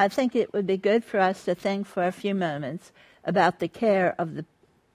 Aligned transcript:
I 0.00 0.08
think 0.08 0.34
it 0.34 0.54
would 0.54 0.66
be 0.66 0.78
good 0.78 1.04
for 1.04 1.20
us 1.20 1.44
to 1.44 1.54
think 1.54 1.86
for 1.86 2.06
a 2.06 2.10
few 2.10 2.34
moments 2.34 2.90
about 3.22 3.58
the 3.58 3.68
care 3.68 4.14
of 4.18 4.34
the, 4.34 4.46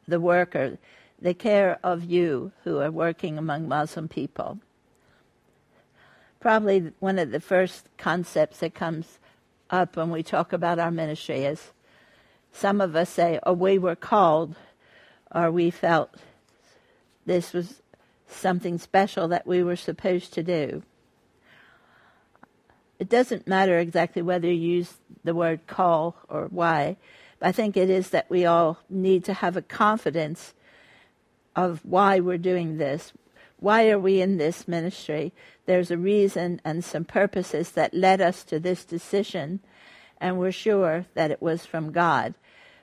the 0.08 0.20
worker, 0.20 0.80
the 1.22 1.36
care 1.36 1.78
of 1.84 2.04
you 2.04 2.54
who 2.64 2.80
are 2.80 2.90
working 2.90 3.38
among 3.38 3.68
Muslim 3.68 4.08
people. 4.08 4.58
Probably 6.40 6.92
one 6.98 7.20
of 7.20 7.30
the 7.30 7.40
first 7.40 7.86
concepts 8.00 8.62
that 8.62 8.74
comes 8.74 9.20
up 9.70 9.96
when 9.96 10.10
we 10.10 10.24
talk 10.24 10.52
about 10.52 10.80
our 10.80 10.90
ministry 10.90 11.46
is 11.46 11.72
some 12.52 12.82
of 12.82 12.96
us 12.96 13.12
say, 13.12 13.40
oh, 13.44 13.54
we 13.54 13.78
were 13.78 13.96
called, 13.96 14.56
or 15.32 15.52
we 15.52 15.70
felt 15.70 16.16
this 17.28 17.54
was 17.54 17.84
something 18.28 18.80
special 18.80 19.28
that 19.28 19.46
we 19.46 19.62
were 19.62 19.76
supposed 19.76 20.34
to 20.34 20.42
do. 20.42 20.82
It 23.00 23.10
doesn't 23.10 23.48
matter 23.48 23.78
exactly 23.80 24.22
whether 24.22 24.48
you 24.48 24.78
use 24.78 24.94
the 25.24 25.36
word 25.36 25.68
call 25.68 26.16
or 26.30 26.48
why, 26.50 26.98
I 27.42 27.52
think 27.52 27.78
it 27.78 27.90
is 27.90 28.10
that 28.10 28.30
we 28.30 28.46
all 28.46 28.80
need 28.90 29.24
to 29.26 29.34
have 29.34 29.56
a 29.58 29.62
confidence 29.62 30.54
of 31.56 31.82
why 31.84 32.20
we're 32.20 32.38
doing 32.38 32.78
this. 32.78 33.14
Why 33.60 33.90
are 33.90 34.00
we 34.00 34.22
in 34.22 34.38
this 34.38 34.68
ministry? 34.68 35.34
There's 35.66 35.92
a 35.92 35.98
reason 35.98 36.62
and 36.66 36.84
some 36.84 37.06
purposes 37.06 37.72
that 37.72 37.94
led 37.94 38.22
us 38.22 38.44
to 38.46 38.60
this 38.60 38.84
decision, 38.84 39.60
and 40.20 40.38
we're 40.38 40.52
sure 40.52 41.06
that 41.14 41.32
it 41.32 41.42
was 41.42 41.66
from 41.66 41.92
God. 41.92 42.34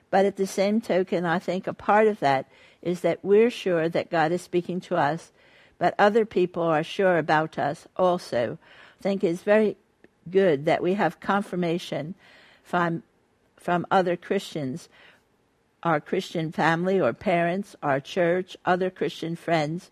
But 0.09 0.25
at 0.25 0.37
the 0.37 0.47
same 0.47 0.79
token, 0.79 1.25
I 1.25 1.39
think 1.39 1.67
a 1.67 1.73
part 1.73 2.07
of 2.07 2.19
that 2.19 2.47
is 2.81 3.01
that 3.01 3.23
we're 3.23 3.49
sure 3.49 3.89
that 3.89 4.11
God 4.11 4.31
is 4.31 4.41
speaking 4.41 4.79
to 4.81 4.95
us, 4.95 5.31
but 5.77 5.95
other 5.97 6.25
people 6.25 6.63
are 6.63 6.83
sure 6.83 7.17
about 7.17 7.57
us 7.57 7.87
also. 7.97 8.57
I 8.99 9.03
think 9.03 9.23
it's 9.23 9.41
very 9.41 9.77
good 10.29 10.65
that 10.65 10.83
we 10.83 10.93
have 10.95 11.19
confirmation 11.19 12.15
from 12.63 13.03
from 13.57 13.85
other 13.89 14.17
Christians, 14.17 14.89
our 15.83 16.01
Christian 16.01 16.51
family 16.51 16.99
or 16.99 17.13
parents, 17.13 17.77
our 17.81 18.01
church, 18.01 18.57
other 18.65 18.89
Christian 18.89 19.37
friends, 19.37 19.89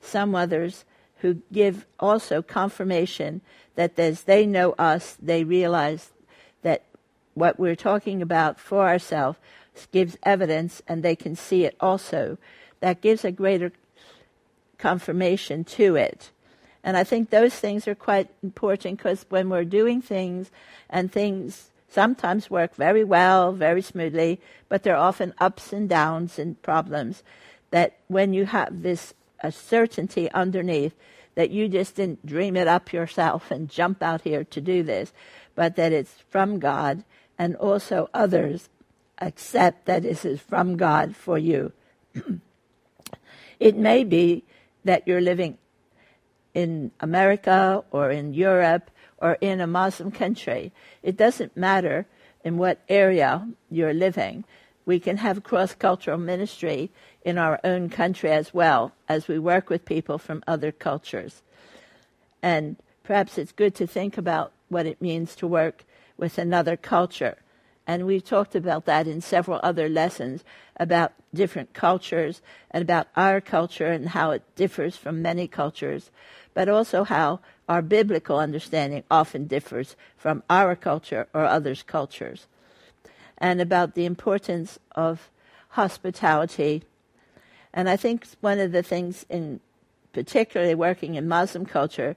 some 0.00 0.34
others 0.34 0.84
who 1.18 1.40
give 1.52 1.86
also 2.00 2.42
confirmation 2.42 3.40
that 3.76 3.96
as 3.98 4.24
they 4.24 4.46
know 4.46 4.72
us, 4.72 5.16
they 5.22 5.44
realize 5.44 6.10
that 6.62 6.82
what 7.34 7.58
we're 7.58 7.76
talking 7.76 8.20
about 8.20 8.58
for 8.58 8.88
ourselves 8.88 9.38
gives 9.92 10.18
evidence 10.22 10.82
and 10.88 11.02
they 11.02 11.16
can 11.16 11.36
see 11.36 11.64
it 11.64 11.76
also. 11.80 12.36
That 12.80 13.00
gives 13.00 13.24
a 13.24 13.32
greater 13.32 13.72
confirmation 14.78 15.64
to 15.64 15.96
it. 15.96 16.30
And 16.84 16.98
I 16.98 17.02
think 17.02 17.30
those 17.30 17.54
things 17.54 17.88
are 17.88 17.94
quite 17.94 18.28
important 18.42 18.98
because 18.98 19.24
when 19.30 19.48
we're 19.48 19.64
doing 19.64 20.02
things 20.02 20.50
and 20.90 21.10
things 21.10 21.70
sometimes 21.88 22.50
work 22.50 22.74
very 22.74 23.02
well, 23.02 23.52
very 23.52 23.80
smoothly, 23.80 24.38
but 24.68 24.82
there 24.82 24.94
are 24.94 25.08
often 25.08 25.32
ups 25.38 25.72
and 25.72 25.88
downs 25.88 26.38
and 26.38 26.60
problems 26.60 27.22
that 27.70 27.96
when 28.08 28.34
you 28.34 28.44
have 28.44 28.82
this 28.82 29.14
certainty 29.50 30.30
underneath 30.32 30.94
that 31.36 31.50
you 31.50 31.68
just 31.68 31.96
didn't 31.96 32.24
dream 32.24 32.54
it 32.54 32.68
up 32.68 32.92
yourself 32.92 33.50
and 33.50 33.68
jump 33.68 34.02
out 34.02 34.22
here 34.22 34.44
to 34.44 34.60
do 34.60 34.82
this, 34.82 35.12
but 35.54 35.76
that 35.76 35.92
it's 35.92 36.22
from 36.28 36.58
God 36.58 37.02
and 37.38 37.56
also 37.56 38.08
others 38.12 38.68
accept 39.18 39.86
that 39.86 40.02
this 40.02 40.24
is 40.24 40.40
from 40.40 40.76
God 40.76 41.16
for 41.16 41.38
you. 41.38 41.72
it 43.58 43.76
may 43.76 44.04
be 44.04 44.44
that 44.84 45.08
you're 45.08 45.20
living 45.20 45.58
in 46.54 46.92
America 47.00 47.84
or 47.90 48.10
in 48.10 48.32
Europe 48.32 48.90
or 49.18 49.36
in 49.40 49.60
a 49.60 49.66
Muslim 49.66 50.10
country. 50.10 50.72
It 51.02 51.16
doesn't 51.16 51.56
matter 51.56 52.06
in 52.44 52.56
what 52.56 52.80
area 52.88 53.48
you're 53.70 53.94
living. 53.94 54.44
We 54.86 55.00
can 55.00 55.16
have 55.18 55.42
cross 55.42 55.74
cultural 55.74 56.18
ministry 56.18 56.90
in 57.24 57.38
our 57.38 57.58
own 57.64 57.88
country 57.88 58.30
as 58.30 58.52
well 58.52 58.92
as 59.08 59.28
we 59.28 59.38
work 59.38 59.70
with 59.70 59.84
people 59.84 60.18
from 60.18 60.44
other 60.46 60.70
cultures. 60.70 61.42
And 62.42 62.76
perhaps 63.02 63.38
it's 63.38 63.52
good 63.52 63.74
to 63.76 63.86
think 63.86 64.18
about 64.18 64.52
what 64.68 64.86
it 64.86 65.00
means 65.00 65.34
to 65.36 65.46
work 65.46 65.84
with 66.18 66.36
another 66.38 66.76
culture. 66.76 67.38
And 67.86 68.06
we've 68.06 68.24
talked 68.24 68.54
about 68.54 68.86
that 68.86 69.06
in 69.06 69.20
several 69.20 69.60
other 69.62 69.88
lessons 69.88 70.44
about 70.76 71.12
different 71.34 71.74
cultures 71.74 72.40
and 72.70 72.82
about 72.82 73.08
our 73.16 73.40
culture 73.40 73.86
and 73.86 74.10
how 74.10 74.30
it 74.30 74.42
differs 74.56 74.96
from 74.96 75.22
many 75.22 75.46
cultures, 75.46 76.10
but 76.54 76.68
also 76.68 77.04
how 77.04 77.40
our 77.68 77.82
biblical 77.82 78.38
understanding 78.38 79.02
often 79.10 79.46
differs 79.46 79.96
from 80.16 80.42
our 80.48 80.74
culture 80.76 81.26
or 81.34 81.44
others' 81.44 81.82
cultures, 81.82 82.46
and 83.36 83.60
about 83.60 83.94
the 83.94 84.06
importance 84.06 84.78
of 84.94 85.28
hospitality. 85.70 86.82
And 87.72 87.88
I 87.88 87.96
think 87.96 88.26
one 88.40 88.60
of 88.60 88.72
the 88.72 88.82
things 88.82 89.26
in 89.28 89.60
particularly 90.12 90.76
working 90.76 91.16
in 91.16 91.26
Muslim 91.26 91.66
culture, 91.66 92.16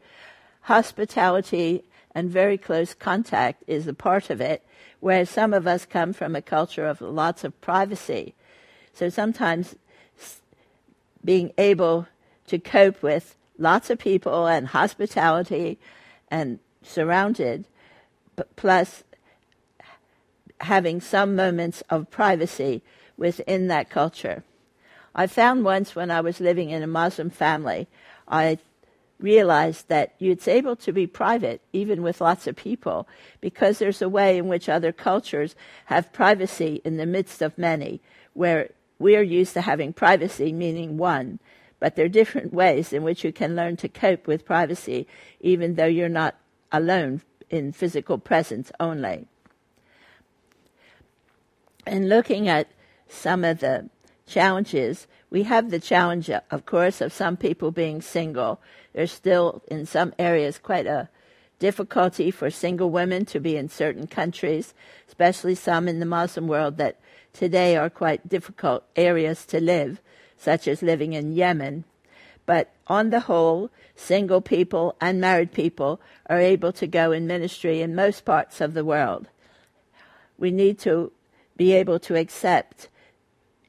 hospitality 0.61 1.83
and 2.13 2.29
very 2.29 2.57
close 2.57 2.93
contact 2.93 3.63
is 3.67 3.87
a 3.87 3.93
part 3.93 4.29
of 4.29 4.39
it, 4.41 4.63
whereas 4.99 5.29
some 5.29 5.53
of 5.53 5.65
us 5.65 5.85
come 5.85 6.13
from 6.13 6.35
a 6.35 6.41
culture 6.41 6.85
of 6.85 7.01
lots 7.01 7.43
of 7.43 7.59
privacy. 7.61 8.35
So 8.93 9.09
sometimes 9.09 9.75
being 11.23 11.53
able 11.57 12.07
to 12.47 12.59
cope 12.59 13.01
with 13.01 13.35
lots 13.57 13.89
of 13.89 13.99
people 13.99 14.47
and 14.47 14.67
hospitality 14.67 15.77
and 16.29 16.59
surrounded, 16.83 17.65
plus 18.55 19.03
having 20.61 21.01
some 21.01 21.35
moments 21.35 21.83
of 21.89 22.09
privacy 22.09 22.81
within 23.17 23.67
that 23.67 23.89
culture. 23.89 24.43
I 25.15 25.27
found 25.27 25.63
once 25.63 25.95
when 25.95 26.11
I 26.11 26.21
was 26.21 26.39
living 26.39 26.69
in 26.69 26.83
a 26.83 26.87
Muslim 26.87 27.29
family, 27.29 27.87
I 28.27 28.59
realized 29.19 29.87
that 29.87 30.13
it's 30.19 30.47
able 30.47 30.75
to 30.75 30.91
be 30.91 31.07
private 31.07 31.61
even 31.73 32.03
with 32.03 32.21
lots 32.21 32.45
of 32.45 32.55
people 32.55 33.07
because 33.41 33.79
there's 33.79 34.01
a 34.01 34.09
way 34.09 34.37
in 34.37 34.47
which 34.47 34.69
other 34.69 34.91
cultures 34.91 35.55
have 35.85 36.13
privacy 36.13 36.81
in 36.85 36.97
the 36.97 37.05
midst 37.05 37.41
of 37.41 37.57
many, 37.57 37.99
where 38.33 38.69
we're 38.99 39.23
used 39.23 39.53
to 39.53 39.61
having 39.61 39.93
privacy 39.93 40.53
meaning 40.53 40.97
one. 40.97 41.39
But 41.79 41.95
there 41.95 42.05
are 42.05 42.09
different 42.09 42.53
ways 42.53 42.91
in 42.91 43.03
which 43.03 43.23
you 43.23 43.31
can 43.31 43.55
learn 43.55 43.77
to 43.77 43.89
cope 43.89 44.27
with 44.27 44.45
privacy, 44.45 45.07
even 45.39 45.75
though 45.75 45.85
you're 45.85 46.09
not 46.09 46.35
alone 46.71 47.21
in 47.49 47.71
physical 47.71 48.17
presence 48.17 48.71
only. 48.79 49.27
And 51.85 52.09
looking 52.09 52.49
at 52.49 52.67
some 53.07 53.43
of 53.43 53.59
the 53.59 53.89
challenges, 54.25 55.07
we 55.29 55.43
have 55.43 55.69
the 55.69 55.79
challenge, 55.79 56.29
of 56.29 56.65
course, 56.65 56.99
of 56.99 57.13
some 57.13 57.37
people 57.37 57.71
being 57.71 58.01
single. 58.01 58.59
There's 58.93 59.11
still, 59.11 59.61
in 59.67 59.85
some 59.85 60.13
areas, 60.19 60.57
quite 60.57 60.87
a 60.87 61.09
difficulty 61.59 62.31
for 62.31 62.49
single 62.49 62.89
women 62.89 63.25
to 63.25 63.39
be 63.39 63.55
in 63.55 63.69
certain 63.69 64.07
countries, 64.07 64.73
especially 65.07 65.55
some 65.55 65.87
in 65.87 65.99
the 65.99 66.05
Muslim 66.05 66.47
world 66.47 66.77
that 66.77 66.99
today 67.33 67.77
are 67.77 67.89
quite 67.89 68.27
difficult 68.27 68.83
areas 68.95 69.45
to 69.45 69.59
live 69.59 70.01
such 70.37 70.67
as 70.67 70.81
living 70.81 71.13
in 71.13 71.33
Yemen. 71.33 71.83
But 72.45 72.71
on 72.87 73.09
the 73.09 73.21
whole, 73.21 73.69
single 73.95 74.41
people 74.41 74.95
and 75.01 75.19
married 75.19 75.51
people 75.51 75.99
are 76.27 76.39
able 76.39 76.71
to 76.73 76.87
go 76.87 77.11
in 77.11 77.27
ministry 77.27 77.81
in 77.81 77.95
most 77.95 78.23
parts 78.23 78.61
of 78.61 78.73
the 78.73 78.85
world. 78.85 79.27
We 80.37 80.51
need 80.51 80.79
to 80.79 81.11
be 81.57 81.73
able 81.73 81.99
to 81.99 82.15
accept, 82.15 82.89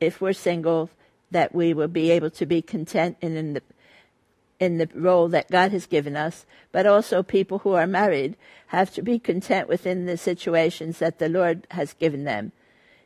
if 0.00 0.20
we're 0.20 0.34
single, 0.34 0.90
that 1.30 1.54
we 1.54 1.74
will 1.74 1.88
be 1.88 2.10
able 2.10 2.30
to 2.30 2.46
be 2.46 2.62
content 2.62 3.16
in, 3.20 3.36
in 3.36 3.54
the 3.54 3.62
in 4.60 4.78
the 4.78 4.88
role 4.94 5.28
that 5.28 5.50
God 5.50 5.70
has 5.70 5.86
given 5.86 6.16
us, 6.16 6.44
but 6.72 6.86
also 6.86 7.22
people 7.22 7.60
who 7.60 7.72
are 7.72 7.86
married 7.86 8.36
have 8.68 8.92
to 8.94 9.02
be 9.02 9.18
content 9.18 9.68
within 9.68 10.06
the 10.06 10.16
situations 10.16 10.98
that 10.98 11.18
the 11.18 11.28
Lord 11.28 11.66
has 11.70 11.92
given 11.92 12.24
them. 12.24 12.50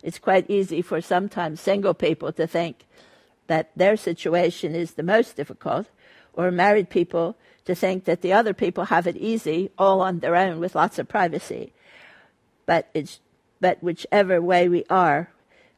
It's 0.02 0.18
quite 0.18 0.50
easy 0.50 0.82
for 0.82 1.00
sometimes 1.00 1.60
single 1.60 1.94
people 1.94 2.32
to 2.32 2.46
think, 2.46 2.86
that 3.46 3.70
their 3.76 3.96
situation 3.96 4.74
is 4.74 4.92
the 4.92 5.02
most 5.02 5.36
difficult, 5.36 5.88
or 6.32 6.50
married 6.50 6.88
people 6.90 7.36
to 7.64 7.74
think 7.74 8.04
that 8.04 8.22
the 8.22 8.32
other 8.32 8.54
people 8.54 8.86
have 8.86 9.06
it 9.06 9.16
easy, 9.16 9.70
all 9.78 10.00
on 10.00 10.18
their 10.20 10.36
own 10.36 10.58
with 10.60 10.74
lots 10.74 10.98
of 10.98 11.08
privacy. 11.08 11.72
But 12.66 12.88
it's 12.94 13.20
but 13.60 13.80
whichever 13.80 14.42
way 14.42 14.68
we 14.68 14.84
are, 14.90 15.30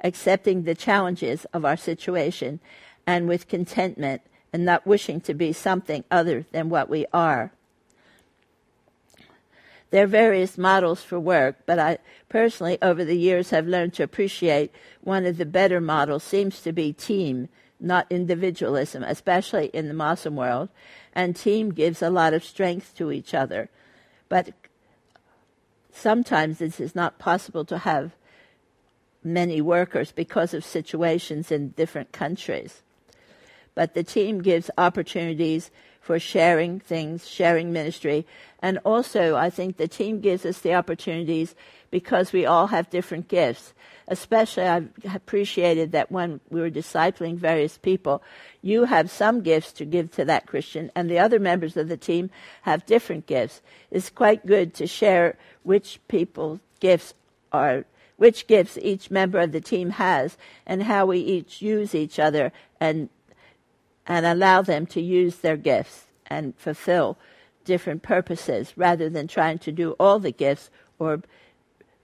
accepting 0.02 0.62
the 0.62 0.74
challenges 0.74 1.44
of 1.52 1.66
our 1.66 1.76
situation 1.76 2.58
and 3.06 3.28
with 3.28 3.46
contentment 3.46 4.22
and 4.54 4.64
not 4.64 4.86
wishing 4.86 5.20
to 5.20 5.34
be 5.34 5.52
something 5.52 6.02
other 6.10 6.46
than 6.52 6.70
what 6.70 6.88
we 6.88 7.04
are. 7.12 7.52
There 9.90 10.04
are 10.04 10.08
various 10.08 10.58
models 10.58 11.02
for 11.02 11.20
work, 11.20 11.58
but 11.66 11.78
I 11.78 11.98
personally, 12.28 12.78
over 12.82 13.04
the 13.04 13.16
years, 13.16 13.50
have 13.50 13.66
learned 13.66 13.94
to 13.94 14.02
appreciate 14.02 14.72
one 15.02 15.24
of 15.24 15.36
the 15.36 15.46
better 15.46 15.80
models 15.80 16.24
seems 16.24 16.60
to 16.62 16.72
be 16.72 16.92
team, 16.92 17.48
not 17.78 18.06
individualism, 18.10 19.04
especially 19.04 19.66
in 19.66 19.86
the 19.86 19.94
Muslim 19.94 20.36
world. 20.36 20.68
And 21.14 21.36
team 21.36 21.70
gives 21.70 22.02
a 22.02 22.10
lot 22.10 22.34
of 22.34 22.44
strength 22.44 22.96
to 22.96 23.12
each 23.12 23.34
other. 23.34 23.68
But 24.28 24.50
sometimes 25.92 26.60
it 26.60 26.80
is 26.80 26.94
not 26.94 27.18
possible 27.18 27.64
to 27.66 27.78
have 27.78 28.12
many 29.22 29.60
workers 29.60 30.12
because 30.12 30.52
of 30.52 30.64
situations 30.64 31.50
in 31.50 31.70
different 31.70 32.12
countries. 32.12 32.82
But 33.74 33.94
the 33.94 34.04
team 34.04 34.42
gives 34.42 34.70
opportunities 34.76 35.70
for 36.04 36.18
sharing 36.18 36.78
things, 36.78 37.26
sharing 37.26 37.72
ministry, 37.72 38.26
and 38.60 38.78
also 38.84 39.36
I 39.36 39.48
think 39.48 39.78
the 39.78 39.88
team 39.88 40.20
gives 40.20 40.44
us 40.44 40.58
the 40.58 40.74
opportunities 40.74 41.54
because 41.90 42.30
we 42.30 42.44
all 42.44 42.66
have 42.66 42.90
different 42.90 43.26
gifts. 43.26 43.72
Especially, 44.06 44.64
I've 44.64 44.90
appreciated 45.14 45.92
that 45.92 46.12
when 46.12 46.40
we 46.50 46.60
were 46.60 46.70
discipling 46.70 47.38
various 47.38 47.78
people, 47.78 48.22
you 48.60 48.84
have 48.84 49.10
some 49.10 49.40
gifts 49.40 49.72
to 49.72 49.86
give 49.86 50.10
to 50.12 50.26
that 50.26 50.46
Christian, 50.46 50.92
and 50.94 51.08
the 51.08 51.18
other 51.18 51.38
members 51.38 51.74
of 51.74 51.88
the 51.88 51.96
team 51.96 52.28
have 52.62 52.84
different 52.84 53.24
gifts. 53.24 53.62
It's 53.90 54.10
quite 54.10 54.44
good 54.44 54.74
to 54.74 54.86
share 54.86 55.38
which 55.62 56.00
people's 56.06 56.60
gifts 56.80 57.14
are 57.50 57.86
which 58.16 58.46
gifts 58.46 58.78
each 58.80 59.10
member 59.10 59.40
of 59.40 59.50
the 59.50 59.60
team 59.60 59.90
has 59.90 60.38
and 60.66 60.84
how 60.84 61.04
we 61.04 61.18
each 61.18 61.60
use 61.60 61.96
each 61.96 62.20
other 62.20 62.52
and 62.80 63.08
and 64.06 64.26
allow 64.26 64.62
them 64.62 64.86
to 64.86 65.00
use 65.00 65.36
their 65.36 65.56
gifts 65.56 66.06
and 66.26 66.54
fulfill 66.56 67.16
different 67.64 68.02
purposes 68.02 68.72
rather 68.76 69.08
than 69.08 69.26
trying 69.26 69.58
to 69.58 69.72
do 69.72 69.92
all 69.92 70.18
the 70.18 70.32
gifts 70.32 70.70
or 70.98 71.22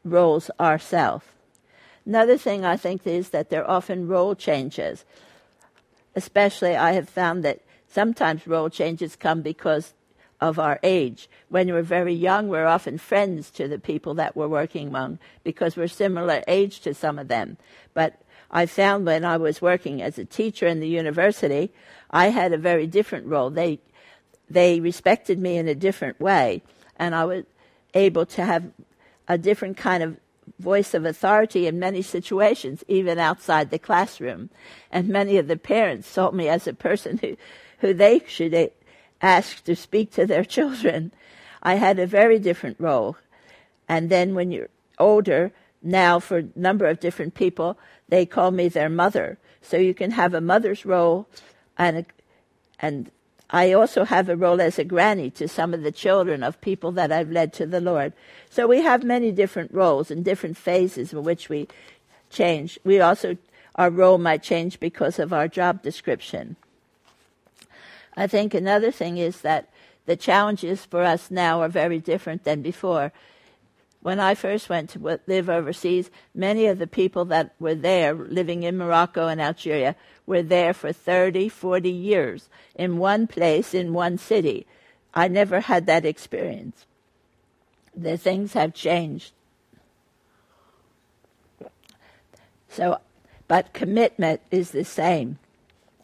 roles 0.04 0.50
ourselves. 0.58 1.24
Another 2.06 2.38
thing 2.38 2.64
I 2.64 2.76
think 2.76 3.06
is 3.06 3.30
that 3.30 3.50
there 3.50 3.64
are 3.64 3.76
often 3.76 4.08
role 4.08 4.34
changes. 4.34 5.04
Especially, 6.16 6.74
I 6.74 6.92
have 6.92 7.08
found 7.08 7.44
that 7.44 7.60
sometimes 7.86 8.46
role 8.46 8.70
changes 8.70 9.16
come 9.16 9.42
because 9.42 9.94
of 10.40 10.58
our 10.58 10.80
age. 10.82 11.28
When 11.48 11.70
we're 11.70 11.82
very 11.82 12.14
young, 12.14 12.48
we're 12.48 12.66
often 12.66 12.96
friends 12.98 13.50
to 13.52 13.68
the 13.68 13.78
people 13.78 14.14
that 14.14 14.34
we're 14.34 14.48
working 14.48 14.88
among 14.88 15.18
because 15.44 15.76
we're 15.76 15.88
similar 15.88 16.42
age 16.48 16.80
to 16.80 16.94
some 16.94 17.18
of 17.18 17.28
them. 17.28 17.58
But 17.92 18.20
I 18.50 18.66
found 18.66 19.06
when 19.06 19.24
I 19.24 19.36
was 19.36 19.62
working 19.62 20.02
as 20.02 20.18
a 20.18 20.24
teacher 20.24 20.66
in 20.66 20.80
the 20.80 20.88
university, 20.88 21.72
I 22.10 22.28
had 22.28 22.52
a 22.52 22.58
very 22.58 22.86
different 22.86 23.26
role. 23.26 23.50
They 23.50 23.80
they 24.48 24.80
respected 24.80 25.38
me 25.38 25.56
in 25.56 25.68
a 25.68 25.74
different 25.76 26.20
way, 26.20 26.62
and 26.96 27.14
I 27.14 27.24
was 27.24 27.44
able 27.94 28.26
to 28.26 28.44
have 28.44 28.64
a 29.28 29.38
different 29.38 29.76
kind 29.76 30.02
of 30.02 30.16
voice 30.58 30.94
of 30.94 31.04
authority 31.04 31.66
in 31.66 31.78
many 31.78 32.02
situations, 32.02 32.84
even 32.88 33.18
outside 33.18 33.70
the 33.70 33.78
classroom. 33.78 34.50
And 34.90 35.08
many 35.08 35.36
of 35.36 35.48
the 35.48 35.56
parents 35.56 36.08
saw 36.08 36.30
me 36.32 36.48
as 36.48 36.66
a 36.66 36.74
person 36.74 37.18
who, 37.18 37.36
who 37.78 37.94
they 37.94 38.22
should 38.26 38.72
ask 39.22 39.64
to 39.64 39.76
speak 39.76 40.10
to 40.12 40.26
their 40.26 40.44
children. 40.44 41.12
I 41.62 41.74
had 41.74 41.98
a 41.98 42.06
very 42.06 42.38
different 42.38 42.78
role. 42.80 43.16
And 43.88 44.10
then 44.10 44.34
when 44.34 44.50
you're 44.50 44.68
older, 44.98 45.52
now 45.82 46.18
for 46.18 46.38
a 46.38 46.48
number 46.54 46.86
of 46.86 47.00
different 47.00 47.34
people, 47.34 47.78
they 48.08 48.26
call 48.26 48.50
me 48.50 48.68
their 48.68 48.88
mother. 48.88 49.38
So 49.62 49.76
you 49.76 49.94
can 49.94 50.12
have 50.12 50.34
a 50.34 50.40
mother's 50.40 50.84
role 50.84 51.26
and 51.78 51.98
a, 51.98 52.06
and 52.78 53.10
I 53.50 53.72
also 53.72 54.04
have 54.04 54.28
a 54.28 54.36
role 54.36 54.60
as 54.60 54.78
a 54.78 54.84
granny 54.84 55.30
to 55.30 55.48
some 55.48 55.74
of 55.74 55.82
the 55.82 55.92
children 55.92 56.42
of 56.42 56.60
people 56.60 56.92
that 56.92 57.10
I've 57.10 57.30
led 57.30 57.52
to 57.54 57.66
the 57.66 57.80
Lord. 57.80 58.12
So 58.48 58.66
we 58.66 58.82
have 58.82 59.02
many 59.02 59.32
different 59.32 59.72
roles 59.72 60.10
and 60.10 60.24
different 60.24 60.56
phases 60.56 61.12
in 61.12 61.24
which 61.24 61.48
we 61.48 61.68
change. 62.30 62.78
We 62.84 63.00
also, 63.00 63.36
our 63.74 63.90
role 63.90 64.18
might 64.18 64.42
change 64.42 64.78
because 64.78 65.18
of 65.18 65.32
our 65.32 65.48
job 65.48 65.82
description. 65.82 66.56
I 68.16 68.26
think 68.26 68.54
another 68.54 68.92
thing 68.92 69.18
is 69.18 69.40
that 69.40 69.68
the 70.06 70.16
challenges 70.16 70.84
for 70.84 71.02
us 71.02 71.30
now 71.30 71.60
are 71.60 71.68
very 71.68 71.98
different 71.98 72.44
than 72.44 72.62
before. 72.62 73.12
When 74.02 74.18
I 74.18 74.34
first 74.34 74.68
went 74.70 74.88
to 74.90 75.20
live 75.26 75.50
overseas, 75.50 76.10
many 76.34 76.66
of 76.66 76.78
the 76.78 76.86
people 76.86 77.26
that 77.26 77.54
were 77.58 77.74
there 77.74 78.14
living 78.14 78.62
in 78.62 78.78
Morocco 78.78 79.28
and 79.28 79.40
Algeria 79.40 79.94
were 80.26 80.42
there 80.42 80.72
for 80.72 80.92
30, 80.92 81.50
40 81.50 81.90
years 81.90 82.48
in 82.74 82.96
one 82.96 83.26
place, 83.26 83.74
in 83.74 83.92
one 83.92 84.16
city. 84.16 84.66
I 85.12 85.28
never 85.28 85.60
had 85.60 85.86
that 85.86 86.06
experience. 86.06 86.86
The 87.94 88.16
things 88.16 88.54
have 88.54 88.72
changed. 88.72 89.32
So, 92.70 93.00
but 93.48 93.74
commitment 93.74 94.40
is 94.50 94.70
the 94.70 94.84
same. 94.84 95.38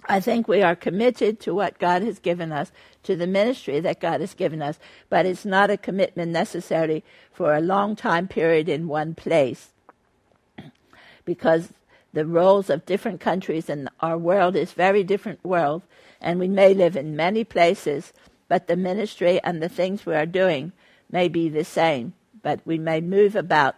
I 0.09 0.21
think 0.21 0.47
we 0.47 0.63
are 0.63 0.77
committed 0.77 1.41
to 1.41 1.55
what 1.55 1.79
God 1.79 2.03
has 2.03 2.19
given 2.19 2.53
us, 2.53 2.71
to 3.03 3.17
the 3.17 3.27
ministry 3.27 3.81
that 3.81 4.01
God 4.01 4.21
has 4.21 4.35
given 4.35 4.63
us, 4.63 4.79
but 5.09 5.27
it's 5.27 5.45
not 5.45 5.71
a 5.71 5.77
commitment 5.77 6.33
necessary 6.33 7.05
for 7.33 7.55
a 7.55 7.61
long 7.61 7.97
time 7.97 8.29
period 8.29 8.69
in 8.69 8.89
one 8.89 9.15
place. 9.15 9.71
Because 11.25 11.73
the 12.13 12.27
roles 12.27 12.71
of 12.71 12.87
different 12.87 13.21
countries 13.21 13.69
in 13.69 13.89
our 14.01 14.17
world 14.17 14.57
is 14.57 14.73
very 14.73 15.03
different 15.03 15.45
world, 15.45 15.83
and 16.21 16.39
we 16.39 16.49
may 16.49 16.73
live 16.73 16.97
in 16.97 17.17
many 17.17 17.45
places, 17.45 18.13
but 18.49 18.69
the 18.69 18.77
ministry 18.77 19.41
and 19.43 19.63
the 19.63 19.69
things 19.69 20.07
we 20.07 20.15
are 20.15 20.27
doing 20.27 20.73
may 21.11 21.29
be 21.29 21.49
the 21.49 21.65
same, 21.65 22.15
but 22.43 22.61
we 22.65 22.79
may 22.79 23.01
move 23.01 23.35
about 23.35 23.75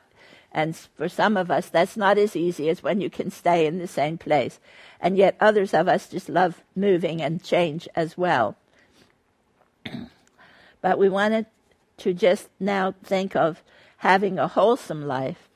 and 0.52 0.74
for 0.74 1.08
some 1.08 1.36
of 1.36 1.50
us, 1.50 1.68
that's 1.68 1.96
not 1.96 2.18
as 2.18 2.34
easy 2.34 2.68
as 2.70 2.82
when 2.82 3.00
you 3.00 3.10
can 3.10 3.30
stay 3.30 3.66
in 3.66 3.78
the 3.78 3.86
same 3.86 4.16
place. 4.16 4.58
And 5.00 5.16
yet 5.16 5.36
others 5.40 5.74
of 5.74 5.88
us 5.88 6.08
just 6.08 6.28
love 6.28 6.62
moving 6.74 7.20
and 7.20 7.42
change 7.42 7.86
as 7.94 8.16
well. 8.16 8.56
but 10.80 10.98
we 10.98 11.08
wanted 11.08 11.46
to 11.98 12.14
just 12.14 12.48
now 12.58 12.94
think 13.02 13.36
of 13.36 13.62
having 13.98 14.38
a 14.38 14.48
wholesome 14.48 15.06
life. 15.06 15.48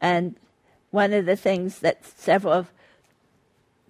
And 0.00 0.36
one 0.90 1.12
of 1.12 1.26
the 1.26 1.36
things 1.36 1.80
that 1.80 2.04
several 2.04 2.52
of 2.52 2.70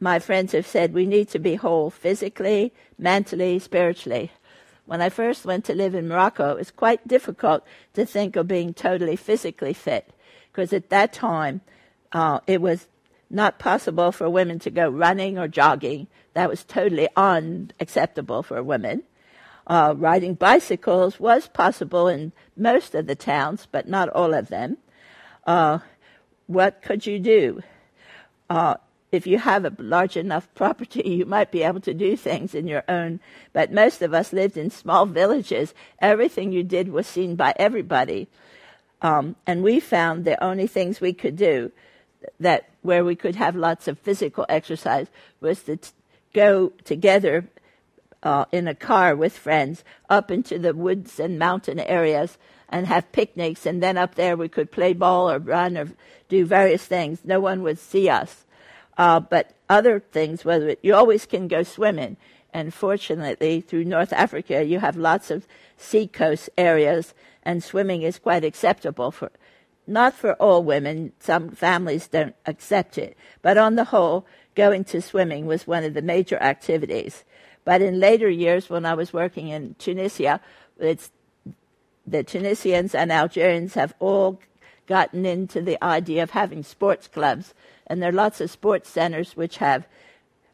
my 0.00 0.18
friends 0.18 0.52
have 0.52 0.66
said, 0.66 0.94
we 0.94 1.06
need 1.06 1.28
to 1.30 1.38
be 1.38 1.56
whole 1.56 1.90
physically, 1.90 2.72
mentally, 2.98 3.58
spiritually. 3.58 4.30
When 4.88 5.02
I 5.02 5.10
first 5.10 5.44
went 5.44 5.66
to 5.66 5.74
live 5.74 5.94
in 5.94 6.08
Morocco, 6.08 6.52
it 6.52 6.56
was 6.56 6.70
quite 6.70 7.06
difficult 7.06 7.62
to 7.92 8.06
think 8.06 8.36
of 8.36 8.48
being 8.48 8.72
totally 8.72 9.16
physically 9.16 9.74
fit 9.74 10.14
because 10.50 10.72
at 10.72 10.88
that 10.88 11.12
time 11.12 11.60
uh, 12.10 12.40
it 12.46 12.62
was 12.62 12.88
not 13.28 13.58
possible 13.58 14.12
for 14.12 14.30
women 14.30 14.58
to 14.60 14.70
go 14.70 14.88
running 14.88 15.36
or 15.36 15.46
jogging. 15.46 16.06
That 16.32 16.48
was 16.48 16.64
totally 16.64 17.06
unacceptable 17.18 18.42
for 18.42 18.62
women. 18.62 19.02
Uh, 19.66 19.92
riding 19.94 20.32
bicycles 20.32 21.20
was 21.20 21.48
possible 21.48 22.08
in 22.08 22.32
most 22.56 22.94
of 22.94 23.06
the 23.06 23.14
towns, 23.14 23.68
but 23.70 23.90
not 23.90 24.08
all 24.08 24.32
of 24.32 24.48
them. 24.48 24.78
Uh, 25.46 25.80
what 26.46 26.80
could 26.80 27.04
you 27.04 27.18
do? 27.18 27.60
Uh, 28.48 28.76
if 29.10 29.26
you 29.26 29.38
have 29.38 29.64
a 29.64 29.72
large 29.78 30.16
enough 30.16 30.52
property, 30.54 31.02
you 31.04 31.24
might 31.24 31.50
be 31.50 31.62
able 31.62 31.80
to 31.80 31.94
do 31.94 32.16
things 32.16 32.54
in 32.54 32.66
your 32.66 32.84
own. 32.88 33.20
But 33.52 33.72
most 33.72 34.02
of 34.02 34.12
us 34.12 34.32
lived 34.32 34.56
in 34.56 34.70
small 34.70 35.06
villages. 35.06 35.74
Everything 35.98 36.52
you 36.52 36.62
did 36.62 36.88
was 36.90 37.06
seen 37.06 37.34
by 37.34 37.54
everybody. 37.56 38.28
Um, 39.00 39.36
and 39.46 39.62
we 39.62 39.80
found 39.80 40.24
the 40.24 40.42
only 40.42 40.66
things 40.66 41.00
we 41.00 41.12
could 41.12 41.36
do 41.36 41.72
that 42.40 42.68
where 42.82 43.04
we 43.04 43.14
could 43.14 43.36
have 43.36 43.56
lots 43.56 43.88
of 43.88 43.98
physical 43.98 44.44
exercise 44.48 45.06
was 45.40 45.62
to 45.62 45.76
t- 45.76 45.90
go 46.34 46.72
together 46.84 47.48
uh, 48.22 48.44
in 48.50 48.66
a 48.66 48.74
car 48.74 49.14
with 49.14 49.36
friends 49.36 49.84
up 50.10 50.30
into 50.30 50.58
the 50.58 50.74
woods 50.74 51.20
and 51.20 51.38
mountain 51.38 51.78
areas 51.78 52.36
and 52.68 52.86
have 52.86 53.12
picnics. 53.12 53.64
And 53.64 53.82
then 53.82 53.96
up 53.96 54.16
there 54.16 54.36
we 54.36 54.48
could 54.48 54.72
play 54.72 54.92
ball 54.92 55.30
or 55.30 55.38
run 55.38 55.78
or 55.78 55.88
do 56.28 56.44
various 56.44 56.84
things. 56.84 57.20
No 57.24 57.40
one 57.40 57.62
would 57.62 57.78
see 57.78 58.08
us. 58.08 58.44
Uh, 58.98 59.20
but 59.20 59.52
other 59.68 60.00
things, 60.00 60.44
whether 60.44 60.70
it, 60.70 60.80
you 60.82 60.94
always 60.94 61.24
can 61.24 61.48
go 61.48 61.62
swimming. 61.62 62.16
And 62.52 62.74
fortunately, 62.74 63.60
through 63.60 63.84
North 63.84 64.12
Africa, 64.12 64.64
you 64.64 64.80
have 64.80 64.96
lots 64.96 65.30
of 65.30 65.46
seacoast 65.76 66.50
areas, 66.58 67.14
and 67.44 67.62
swimming 67.62 68.02
is 68.02 68.18
quite 68.18 68.44
acceptable 68.44 69.12
for, 69.12 69.30
not 69.86 70.14
for 70.14 70.34
all 70.34 70.64
women. 70.64 71.12
Some 71.20 71.50
families 71.50 72.08
don't 72.08 72.34
accept 72.44 72.98
it, 72.98 73.16
but 73.40 73.56
on 73.56 73.76
the 73.76 73.84
whole, 73.84 74.26
going 74.54 74.82
to 74.84 75.00
swimming 75.00 75.46
was 75.46 75.66
one 75.66 75.84
of 75.84 75.94
the 75.94 76.02
major 76.02 76.36
activities. 76.38 77.24
But 77.64 77.80
in 77.80 78.00
later 78.00 78.28
years, 78.28 78.68
when 78.68 78.84
I 78.84 78.94
was 78.94 79.12
working 79.12 79.48
in 79.48 79.76
Tunisia, 79.78 80.40
it's 80.78 81.12
the 82.06 82.24
Tunisians 82.24 82.94
and 82.94 83.12
Algerians 83.12 83.74
have 83.74 83.94
all 84.00 84.40
gotten 84.86 85.26
into 85.26 85.60
the 85.60 85.82
idea 85.84 86.22
of 86.22 86.30
having 86.30 86.64
sports 86.64 87.06
clubs 87.06 87.54
and 87.88 88.02
there 88.02 88.10
are 88.10 88.12
lots 88.12 88.40
of 88.40 88.50
sports 88.50 88.90
centers 88.90 89.36
which 89.36 89.58
have 89.58 89.86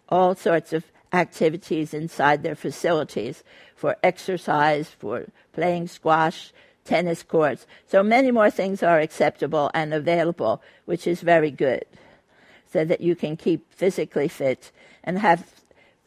all 0.09 0.35
sorts 0.35 0.73
of 0.73 0.85
activities 1.13 1.95
inside 1.95 2.43
their 2.43 2.55
facilities 2.55 3.45
for 3.77 3.97
exercise, 4.03 4.89
for 4.91 5.27
playing 5.53 5.89
squash, 5.89 6.53
tennis 6.85 7.23
courts. 7.23 7.67
So 7.87 8.03
many 8.03 8.31
more 8.31 8.51
things 8.51 8.83
are 8.83 9.01
acceptable 9.01 9.71
and 9.75 9.95
available, 9.95 10.63
which 10.85 11.07
is 11.07 11.21
very 11.21 11.51
good, 11.51 11.85
so 12.73 12.85
that 12.85 13.01
you 13.01 13.17
can 13.17 13.37
keep 13.37 13.73
physically 13.73 14.29
fit 14.29 14.71
and 15.03 15.19
have 15.19 15.51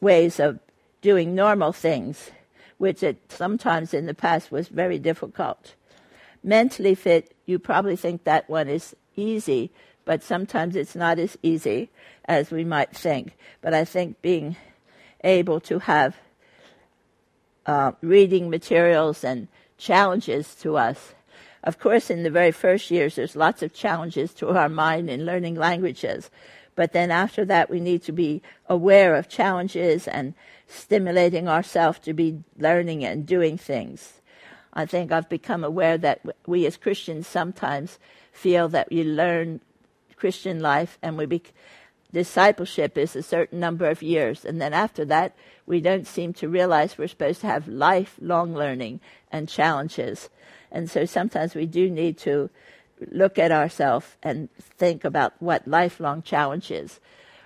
ways 0.01 0.39
of 0.39 0.59
doing 1.01 1.33
normal 1.33 1.71
things, 1.71 2.31
which 2.77 3.01
it 3.01 3.17
sometimes 3.29 3.93
in 3.93 4.05
the 4.05 4.13
past 4.13 4.51
was 4.51 4.67
very 4.67 4.99
difficult. 4.99 5.73
Mentally 6.43 6.95
fit, 6.95 7.33
you 7.45 7.59
probably 7.59 7.95
think 7.95 8.23
that 8.23 8.49
one 8.49 8.67
is 8.67 8.95
easy, 9.15 9.71
but 10.07 10.23
sometimes 10.23 10.77
it's 10.77 10.95
not 10.95 11.19
as 11.19 11.37
easy 11.43 11.89
as 12.25 12.49
we 12.49 12.63
might 12.63 12.95
think. 12.95 13.35
But 13.61 13.73
I 13.73 13.83
think 13.83 14.21
being 14.21 14.55
able 15.21 15.59
to 15.59 15.79
have 15.79 16.15
uh, 17.65 17.91
reading 18.01 18.49
materials 18.49 19.25
and 19.25 19.49
challenges 19.77 20.55
to 20.61 20.77
us. 20.77 21.13
Of 21.61 21.77
course, 21.77 22.09
in 22.09 22.23
the 22.23 22.29
very 22.29 22.53
first 22.53 22.89
years, 22.89 23.15
there's 23.15 23.35
lots 23.35 23.61
of 23.61 23.73
challenges 23.73 24.33
to 24.35 24.47
our 24.51 24.69
mind 24.69 25.09
in 25.09 25.25
learning 25.25 25.55
languages. 25.55 26.31
But 26.75 26.93
then 26.93 27.11
after 27.11 27.43
that, 27.43 27.69
we 27.69 27.81
need 27.81 28.01
to 28.03 28.13
be 28.13 28.41
aware 28.69 29.13
of 29.13 29.27
challenges 29.27 30.07
and 30.07 30.35
stimulating 30.67 31.49
ourselves 31.49 31.99
to 31.99 32.13
be 32.13 32.39
learning 32.57 33.03
and 33.03 33.25
doing 33.25 33.57
things. 33.57 34.21
I 34.71 34.85
think 34.85 35.11
I've 35.11 35.27
become 35.27 35.65
aware 35.65 35.97
that 35.97 36.21
we 36.45 36.65
as 36.65 36.77
Christians 36.77 37.27
sometimes 37.27 37.99
feel 38.31 38.69
that 38.69 38.89
we 38.89 39.03
learn 39.03 39.59
Christian 40.17 40.59
life 40.59 40.97
and 41.01 41.17
we 41.17 41.25
be, 41.25 41.43
discipleship 42.11 42.97
is 42.97 43.15
a 43.15 43.23
certain 43.23 43.59
number 43.59 43.87
of 43.89 44.01
years, 44.01 44.43
and 44.43 44.61
then 44.61 44.73
after 44.73 45.05
that, 45.05 45.35
we 45.65 45.79
don't 45.79 46.07
seem 46.07 46.33
to 46.33 46.49
realize 46.49 46.97
we're 46.97 47.07
supposed 47.07 47.41
to 47.41 47.47
have 47.47 47.67
lifelong 47.67 48.53
learning 48.53 48.99
and 49.31 49.47
challenges. 49.47 50.29
And 50.71 50.89
so 50.89 51.05
sometimes 51.05 51.55
we 51.55 51.65
do 51.65 51.89
need 51.89 52.17
to 52.19 52.49
look 53.11 53.37
at 53.37 53.51
ourselves 53.51 54.17
and 54.23 54.49
think 54.57 55.03
about 55.03 55.33
what 55.39 55.67
lifelong 55.67 56.21
challenge 56.21 56.71
is. 56.71 56.99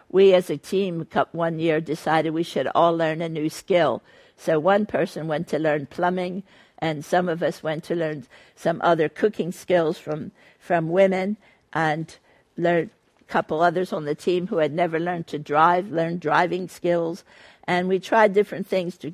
We 0.09 0.33
as 0.33 0.49
a 0.49 0.57
team 0.57 1.07
one 1.31 1.59
year 1.59 1.81
decided 1.81 2.31
we 2.31 2.43
should 2.43 2.67
all 2.75 2.95
learn 2.95 3.21
a 3.21 3.29
new 3.29 3.49
skill. 3.49 4.01
So 4.37 4.59
one 4.59 4.85
person 4.85 5.27
went 5.27 5.47
to 5.49 5.59
learn 5.59 5.85
plumbing 5.87 6.43
and 6.77 7.05
some 7.05 7.29
of 7.29 7.43
us 7.43 7.61
went 7.61 7.83
to 7.85 7.95
learn 7.95 8.25
some 8.55 8.81
other 8.83 9.07
cooking 9.07 9.51
skills 9.51 9.97
from, 9.97 10.31
from 10.59 10.89
women 10.89 11.37
and 11.73 12.17
learned 12.61 12.89
a 13.19 13.23
couple 13.25 13.61
others 13.61 13.91
on 13.91 14.05
the 14.05 14.15
team 14.15 14.47
who 14.47 14.57
had 14.57 14.73
never 14.73 14.99
learned 14.99 15.27
to 15.27 15.39
drive, 15.39 15.91
learned 15.91 16.19
driving 16.19 16.67
skills. 16.67 17.23
And 17.65 17.87
we 17.87 17.99
tried 17.99 18.33
different 18.33 18.67
things 18.67 18.97
to 18.99 19.13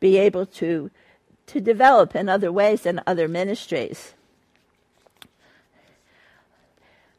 be 0.00 0.16
able 0.16 0.46
to, 0.46 0.90
to 1.46 1.60
develop 1.60 2.14
in 2.14 2.28
other 2.28 2.52
ways 2.52 2.86
in 2.86 3.00
other 3.06 3.28
ministries. 3.28 4.14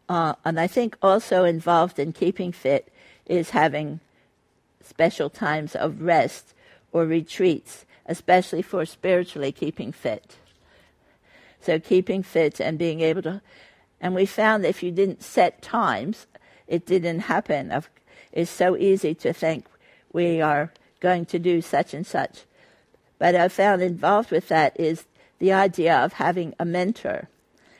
Uh, 0.09 0.33
and 0.43 0.59
I 0.59 0.67
think 0.67 0.97
also 1.01 1.45
involved 1.45 1.97
in 1.97 2.11
keeping 2.11 2.51
fit 2.51 2.91
is 3.25 3.51
having 3.51 4.01
special 4.83 5.29
times 5.29 5.73
of 5.75 6.01
rest 6.01 6.53
or 6.91 7.05
retreats, 7.05 7.85
especially 8.05 8.61
for 8.61 8.85
spiritually 8.85 9.53
keeping 9.53 9.93
fit. 9.93 10.35
So 11.61 11.79
keeping 11.79 12.23
fit 12.23 12.59
and 12.59 12.77
being 12.77 13.01
able 13.01 13.21
to, 13.21 13.41
and 14.01 14.15
we 14.15 14.25
found 14.25 14.63
that 14.63 14.69
if 14.69 14.81
you 14.81 14.91
didn't 14.91 15.23
set 15.23 15.61
times, 15.61 16.25
it 16.67 16.85
didn't 16.85 17.19
happen. 17.19 17.71
It's 18.31 18.49
so 18.49 18.75
easy 18.75 19.13
to 19.15 19.31
think 19.31 19.65
we 20.11 20.41
are 20.41 20.73
going 20.99 21.25
to 21.27 21.39
do 21.39 21.61
such 21.61 21.93
and 21.93 22.05
such. 22.05 22.45
But 23.19 23.35
I 23.35 23.47
found 23.47 23.83
involved 23.83 24.31
with 24.31 24.47
that 24.47 24.77
is 24.79 25.05
the 25.37 25.53
idea 25.53 25.95
of 25.95 26.13
having 26.13 26.55
a 26.59 26.65
mentor. 26.65 27.29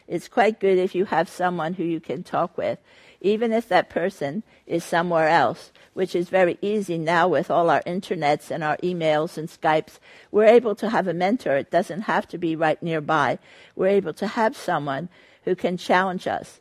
It's 0.08 0.28
quite 0.28 0.60
good 0.60 0.78
if 0.78 0.94
you 0.94 1.06
have 1.06 1.28
someone 1.28 1.74
who 1.74 1.84
you 1.84 2.00
can 2.00 2.24
talk 2.24 2.58
with, 2.58 2.80
even 3.22 3.52
if 3.52 3.68
that 3.70 3.90
person 3.90 4.44
is 4.68 4.84
somewhere 4.84 5.30
else, 5.30 5.72
which 5.94 6.16
is 6.16 6.30
very 6.30 6.58
easy 6.62 6.98
now 6.98 7.28
with 7.28 7.50
all 7.50 7.70
our 7.70 7.82
internets 7.84 8.52
and 8.52 8.64
our 8.64 8.78
emails 8.78 9.38
and 9.38 9.48
Skypes. 9.48 10.00
We're 10.32 10.46
able 10.46 10.76
to 10.76 10.90
have 10.90 11.08
a 11.08 11.14
mentor. 11.14 11.56
It 11.56 11.72
doesn't 11.72 12.02
have 12.02 12.28
to 12.30 12.38
be 12.38 12.56
right 12.56 12.82
nearby. 12.84 13.40
We're 13.76 13.88
able 13.88 14.14
to 14.14 14.28
have 14.28 14.56
someone 14.58 15.10
who 15.44 15.56
can 15.56 15.78
challenge 15.78 16.28
us. 16.28 16.60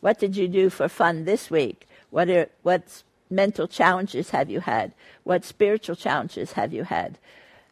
What 0.00 0.18
did 0.18 0.36
you 0.36 0.48
do 0.48 0.70
for 0.70 0.88
fun 0.88 1.24
this 1.24 1.50
week? 1.50 1.88
What 2.10 2.28
are, 2.28 2.48
what 2.62 3.02
mental 3.30 3.66
challenges 3.66 4.30
have 4.30 4.50
you 4.50 4.60
had? 4.60 4.94
What 5.24 5.44
spiritual 5.44 5.96
challenges 5.96 6.52
have 6.52 6.72
you 6.72 6.84
had? 6.84 7.18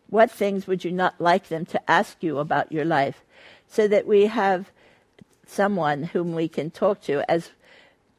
What 0.08 0.30
things 0.30 0.66
would 0.66 0.84
you 0.84 0.92
not 0.92 1.20
like 1.20 1.48
them 1.48 1.64
to 1.66 1.90
ask 1.90 2.22
you 2.22 2.38
about 2.38 2.72
your 2.72 2.84
life? 2.84 3.22
So 3.68 3.88
that 3.88 4.06
we 4.06 4.26
have 4.26 4.70
someone 5.46 6.04
whom 6.04 6.34
we 6.34 6.48
can 6.48 6.70
talk 6.70 7.00
to 7.02 7.22
as 7.30 7.50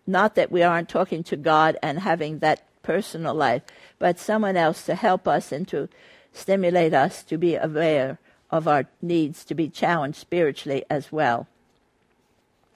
not 0.05 0.35
that 0.35 0.51
we 0.51 0.63
aren't 0.63 0.89
talking 0.89 1.23
to 1.23 1.37
God 1.37 1.77
and 1.81 1.99
having 1.99 2.39
that 2.39 2.63
personal 2.81 3.33
life, 3.33 3.63
but 3.99 4.19
someone 4.19 4.57
else 4.57 4.85
to 4.85 4.95
help 4.95 5.27
us 5.27 5.51
and 5.51 5.67
to 5.69 5.87
stimulate 6.33 6.93
us 6.93 7.23
to 7.23 7.37
be 7.37 7.55
aware 7.55 8.19
of 8.51 8.67
our 8.67 8.85
needs 9.01 9.45
to 9.45 9.55
be 9.55 9.69
challenged 9.69 10.17
spiritually 10.17 10.83
as 10.89 11.11
well. 11.11 11.47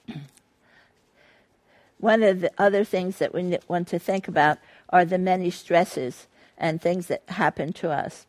One 1.98 2.22
of 2.22 2.40
the 2.40 2.52
other 2.58 2.84
things 2.84 3.18
that 3.18 3.34
we 3.34 3.58
want 3.66 3.88
to 3.88 3.98
think 3.98 4.28
about 4.28 4.58
are 4.88 5.04
the 5.04 5.18
many 5.18 5.50
stresses 5.50 6.26
and 6.56 6.80
things 6.80 7.06
that 7.08 7.22
happen 7.28 7.72
to 7.74 7.90
us. 7.90 8.26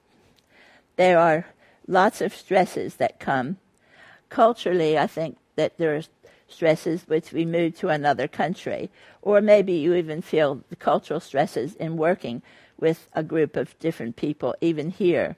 There 0.95 1.19
are 1.19 1.45
lots 1.87 2.21
of 2.21 2.33
stresses 2.33 2.95
that 2.95 3.19
come. 3.19 3.57
Culturally, 4.29 4.97
I 4.97 5.07
think 5.07 5.37
that 5.55 5.77
there 5.77 5.95
are 5.95 6.01
stresses 6.47 7.03
which 7.07 7.31
we 7.31 7.45
move 7.45 7.77
to 7.77 7.89
another 7.89 8.27
country, 8.27 8.89
or 9.21 9.41
maybe 9.41 9.73
you 9.73 9.93
even 9.93 10.21
feel 10.21 10.61
the 10.69 10.75
cultural 10.75 11.19
stresses 11.19 11.75
in 11.75 11.97
working 11.97 12.41
with 12.79 13.07
a 13.13 13.23
group 13.23 13.55
of 13.55 13.77
different 13.79 14.15
people, 14.15 14.55
even 14.61 14.89
here. 14.89 15.35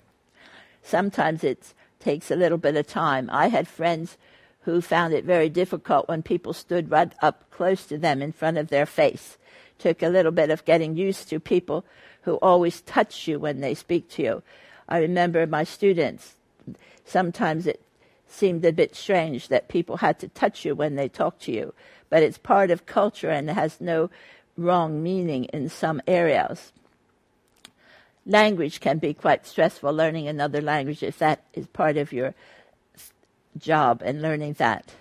Sometimes 0.83 1.43
it 1.43 1.73
takes 1.99 2.31
a 2.31 2.35
little 2.35 2.57
bit 2.57 2.75
of 2.75 2.87
time. 2.87 3.29
I 3.31 3.47
had 3.47 3.67
friends 3.67 4.17
who 4.61 4.81
found 4.81 5.13
it 5.13 5.25
very 5.25 5.49
difficult 5.49 6.07
when 6.07 6.21
people 6.21 6.53
stood 6.53 6.91
right 6.91 7.13
up 7.21 7.49
close 7.49 7.85
to 7.87 7.97
them 7.97 8.21
in 8.21 8.31
front 8.31 8.57
of 8.57 8.69
their 8.69 8.85
face. 8.85 9.37
Took 9.79 10.03
a 10.03 10.09
little 10.09 10.31
bit 10.31 10.51
of 10.51 10.65
getting 10.65 10.95
used 10.95 11.29
to 11.29 11.39
people 11.39 11.83
who 12.23 12.35
always 12.35 12.81
touch 12.81 13.27
you 13.27 13.39
when 13.39 13.61
they 13.61 13.73
speak 13.73 14.09
to 14.09 14.23
you. 14.23 14.43
I 14.87 14.99
remember 14.99 15.47
my 15.47 15.63
students. 15.63 16.35
Sometimes 17.05 17.65
it 17.65 17.81
seemed 18.27 18.63
a 18.63 18.71
bit 18.71 18.95
strange 18.95 19.47
that 19.47 19.67
people 19.67 19.97
had 19.97 20.19
to 20.19 20.27
touch 20.27 20.63
you 20.63 20.75
when 20.75 20.95
they 20.95 21.09
talk 21.09 21.39
to 21.39 21.51
you, 21.51 21.73
but 22.09 22.23
it's 22.23 22.37
part 22.37 22.71
of 22.71 22.85
culture 22.85 23.29
and 23.29 23.49
has 23.49 23.81
no 23.81 24.09
wrong 24.55 25.01
meaning 25.01 25.45
in 25.45 25.69
some 25.69 26.01
areas. 26.07 26.71
Language 28.25 28.79
can 28.79 28.99
be 28.99 29.13
quite 29.13 29.47
stressful, 29.47 29.91
learning 29.91 30.27
another 30.27 30.61
language 30.61 31.01
if 31.01 31.17
that 31.17 31.43
is 31.53 31.65
part 31.67 31.97
of 31.97 32.13
your 32.13 32.35
job 33.57 34.01
and 34.03 34.21
learning 34.21 34.53
that. 34.53 34.93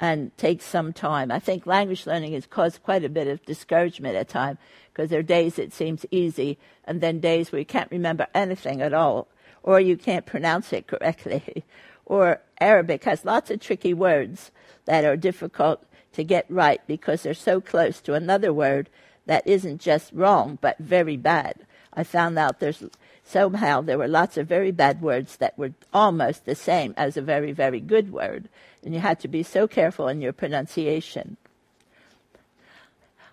And 0.00 0.36
takes 0.36 0.64
some 0.64 0.92
time. 0.92 1.30
I 1.30 1.38
think 1.38 1.64
language 1.64 2.06
learning 2.06 2.32
has 2.32 2.46
caused 2.46 2.82
quite 2.82 3.04
a 3.04 3.08
bit 3.08 3.28
of 3.28 3.44
discouragement 3.44 4.16
at 4.16 4.28
times 4.28 4.58
because 4.92 5.10
there 5.10 5.20
are 5.20 5.24
days 5.24 5.58
it 5.58 5.72
seems 5.72 6.04
easy 6.10 6.58
and 6.84 7.00
then 7.00 7.20
days 7.20 7.52
where 7.52 7.60
you 7.60 7.64
can't 7.64 7.90
remember 7.90 8.26
anything 8.34 8.82
at 8.82 8.92
all 8.92 9.28
or 9.62 9.78
you 9.80 9.96
can't 9.96 10.26
pronounce 10.26 10.72
it 10.72 10.88
correctly. 10.88 11.64
or 12.04 12.40
Arabic 12.60 13.04
has 13.04 13.24
lots 13.24 13.50
of 13.50 13.60
tricky 13.60 13.94
words 13.94 14.50
that 14.86 15.04
are 15.04 15.16
difficult 15.16 15.84
to 16.12 16.24
get 16.24 16.46
right 16.48 16.80
because 16.86 17.22
they're 17.22 17.34
so 17.34 17.60
close 17.60 18.00
to 18.00 18.14
another 18.14 18.52
word 18.52 18.90
that 19.26 19.46
isn't 19.46 19.80
just 19.80 20.12
wrong 20.12 20.58
but 20.60 20.76
very 20.78 21.16
bad. 21.16 21.64
I 21.94 22.04
found 22.04 22.38
out 22.38 22.58
there's 22.58 22.84
somehow 23.24 23.80
there 23.80 23.98
were 23.98 24.08
lots 24.08 24.36
of 24.36 24.46
very 24.46 24.70
bad 24.70 25.00
words 25.00 25.36
that 25.36 25.56
were 25.58 25.72
almost 25.92 26.44
the 26.44 26.54
same 26.54 26.94
as 26.96 27.16
a 27.16 27.22
very, 27.22 27.52
very 27.52 27.80
good 27.80 28.12
word. 28.12 28.48
And 28.84 28.94
you 28.94 29.00
had 29.00 29.20
to 29.20 29.28
be 29.28 29.42
so 29.42 29.66
careful 29.66 30.08
in 30.08 30.20
your 30.20 30.32
pronunciation. 30.32 31.36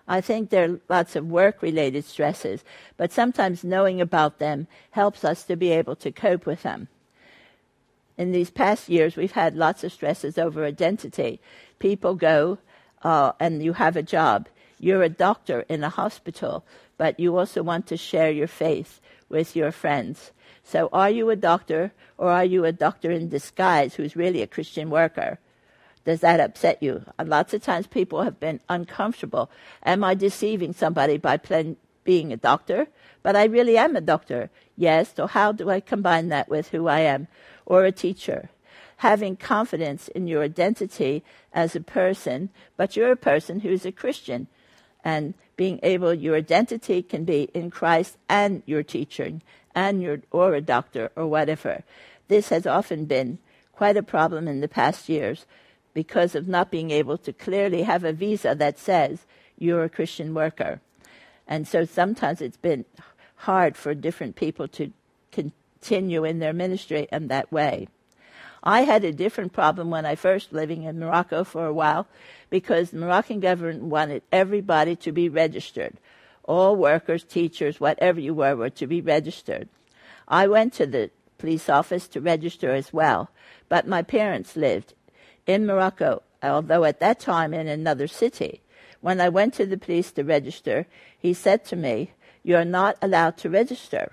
I 0.06 0.20
think 0.20 0.50
there 0.50 0.70
are 0.70 0.80
lots 0.88 1.14
of 1.14 1.30
work 1.30 1.62
related 1.62 2.04
stresses, 2.04 2.64
but 2.96 3.12
sometimes 3.12 3.62
knowing 3.62 4.00
about 4.00 4.38
them 4.38 4.66
helps 4.90 5.24
us 5.24 5.44
to 5.44 5.56
be 5.56 5.70
able 5.70 5.94
to 5.96 6.10
cope 6.10 6.46
with 6.46 6.62
them. 6.62 6.88
In 8.18 8.32
these 8.32 8.50
past 8.50 8.88
years, 8.88 9.16
we've 9.16 9.32
had 9.32 9.56
lots 9.56 9.84
of 9.84 9.92
stresses 9.92 10.36
over 10.36 10.64
identity. 10.64 11.40
People 11.78 12.14
go 12.14 12.58
uh, 13.02 13.32
and 13.38 13.62
you 13.62 13.74
have 13.74 13.96
a 13.96 14.02
job. 14.02 14.48
You're 14.78 15.02
a 15.02 15.08
doctor 15.08 15.64
in 15.68 15.84
a 15.84 15.88
hospital, 15.88 16.64
but 16.98 17.20
you 17.20 17.38
also 17.38 17.62
want 17.62 17.86
to 17.86 17.96
share 17.96 18.30
your 18.30 18.48
faith 18.48 19.00
with 19.30 19.56
your 19.56 19.72
friends. 19.72 20.32
So, 20.62 20.88
are 20.92 21.10
you 21.10 21.30
a 21.30 21.36
doctor 21.36 21.92
or 22.18 22.30
are 22.30 22.44
you 22.44 22.64
a 22.64 22.72
doctor 22.72 23.10
in 23.10 23.28
disguise 23.28 23.94
who's 23.94 24.16
really 24.16 24.42
a 24.42 24.46
Christian 24.46 24.90
worker? 24.90 25.38
Does 26.04 26.20
that 26.20 26.40
upset 26.40 26.82
you? 26.82 27.04
lots 27.22 27.54
of 27.54 27.62
times 27.62 27.86
people 27.86 28.22
have 28.22 28.40
been 28.40 28.60
uncomfortable. 28.68 29.50
Am 29.84 30.02
I 30.02 30.14
deceiving 30.14 30.72
somebody 30.72 31.18
by 31.18 31.38
being 32.04 32.32
a 32.32 32.36
doctor? 32.36 32.88
But 33.22 33.36
I 33.36 33.44
really 33.44 33.76
am 33.76 33.96
a 33.96 34.00
doctor. 34.00 34.50
Yes, 34.76 35.12
so 35.14 35.26
how 35.26 35.52
do 35.52 35.68
I 35.68 35.80
combine 35.80 36.28
that 36.28 36.48
with 36.48 36.68
who 36.68 36.88
I 36.88 37.00
am? 37.00 37.28
Or 37.66 37.84
a 37.84 37.92
teacher? 37.92 38.50
Having 38.98 39.36
confidence 39.36 40.08
in 40.08 40.26
your 40.26 40.42
identity 40.42 41.22
as 41.52 41.76
a 41.76 41.80
person, 41.80 42.50
but 42.76 42.96
you're 42.96 43.12
a 43.12 43.16
person 43.16 43.60
who's 43.60 43.84
a 43.84 43.92
Christian. 43.92 44.46
And 45.04 45.34
being 45.56 45.80
able, 45.82 46.14
your 46.14 46.36
identity 46.36 47.02
can 47.02 47.24
be 47.24 47.48
in 47.54 47.70
Christ 47.70 48.16
and 48.28 48.62
your 48.66 48.82
teaching, 48.82 49.42
and 49.74 50.02
your, 50.02 50.20
or 50.30 50.54
a 50.54 50.60
doctor, 50.60 51.10
or 51.16 51.26
whatever. 51.26 51.82
This 52.28 52.48
has 52.48 52.66
often 52.66 53.04
been 53.04 53.38
quite 53.72 53.96
a 53.96 54.02
problem 54.02 54.46
in 54.46 54.60
the 54.60 54.68
past 54.68 55.08
years 55.08 55.46
because 55.94 56.34
of 56.34 56.46
not 56.46 56.70
being 56.70 56.90
able 56.90 57.18
to 57.18 57.32
clearly 57.32 57.82
have 57.82 58.04
a 58.04 58.12
visa 58.12 58.54
that 58.54 58.78
says 58.78 59.26
you're 59.58 59.84
a 59.84 59.88
Christian 59.88 60.34
worker. 60.34 60.80
And 61.46 61.66
so 61.66 61.84
sometimes 61.84 62.40
it's 62.40 62.56
been 62.56 62.84
hard 63.36 63.76
for 63.76 63.94
different 63.94 64.36
people 64.36 64.68
to 64.68 64.92
continue 65.32 66.24
in 66.24 66.38
their 66.38 66.52
ministry 66.52 67.08
in 67.10 67.28
that 67.28 67.50
way. 67.50 67.88
I 68.62 68.82
had 68.82 69.04
a 69.04 69.12
different 69.12 69.52
problem 69.52 69.90
when 69.90 70.04
I 70.04 70.14
first 70.14 70.52
living 70.52 70.82
in 70.82 70.98
Morocco 70.98 71.44
for 71.44 71.66
a 71.66 71.72
while 71.72 72.06
because 72.50 72.90
the 72.90 72.98
Moroccan 72.98 73.40
government 73.40 73.84
wanted 73.84 74.22
everybody 74.30 74.96
to 74.96 75.12
be 75.12 75.28
registered. 75.28 75.96
All 76.44 76.76
workers, 76.76 77.24
teachers, 77.24 77.80
whatever 77.80 78.20
you 78.20 78.34
were, 78.34 78.56
were 78.56 78.70
to 78.70 78.86
be 78.86 79.00
registered. 79.00 79.68
I 80.28 80.46
went 80.46 80.74
to 80.74 80.86
the 80.86 81.10
police 81.38 81.68
office 81.68 82.06
to 82.08 82.20
register 82.20 82.72
as 82.72 82.92
well, 82.92 83.30
but 83.68 83.88
my 83.88 84.02
parents 84.02 84.56
lived 84.56 84.94
in 85.46 85.66
Morocco, 85.66 86.22
although 86.42 86.84
at 86.84 87.00
that 87.00 87.18
time 87.18 87.54
in 87.54 87.66
another 87.66 88.06
city. 88.06 88.60
When 89.00 89.20
I 89.20 89.30
went 89.30 89.54
to 89.54 89.66
the 89.66 89.78
police 89.78 90.12
to 90.12 90.24
register, 90.24 90.86
he 91.18 91.32
said 91.32 91.64
to 91.66 91.76
me, 91.76 92.12
You're 92.42 92.66
not 92.66 92.98
allowed 93.00 93.38
to 93.38 93.48
register. 93.48 94.12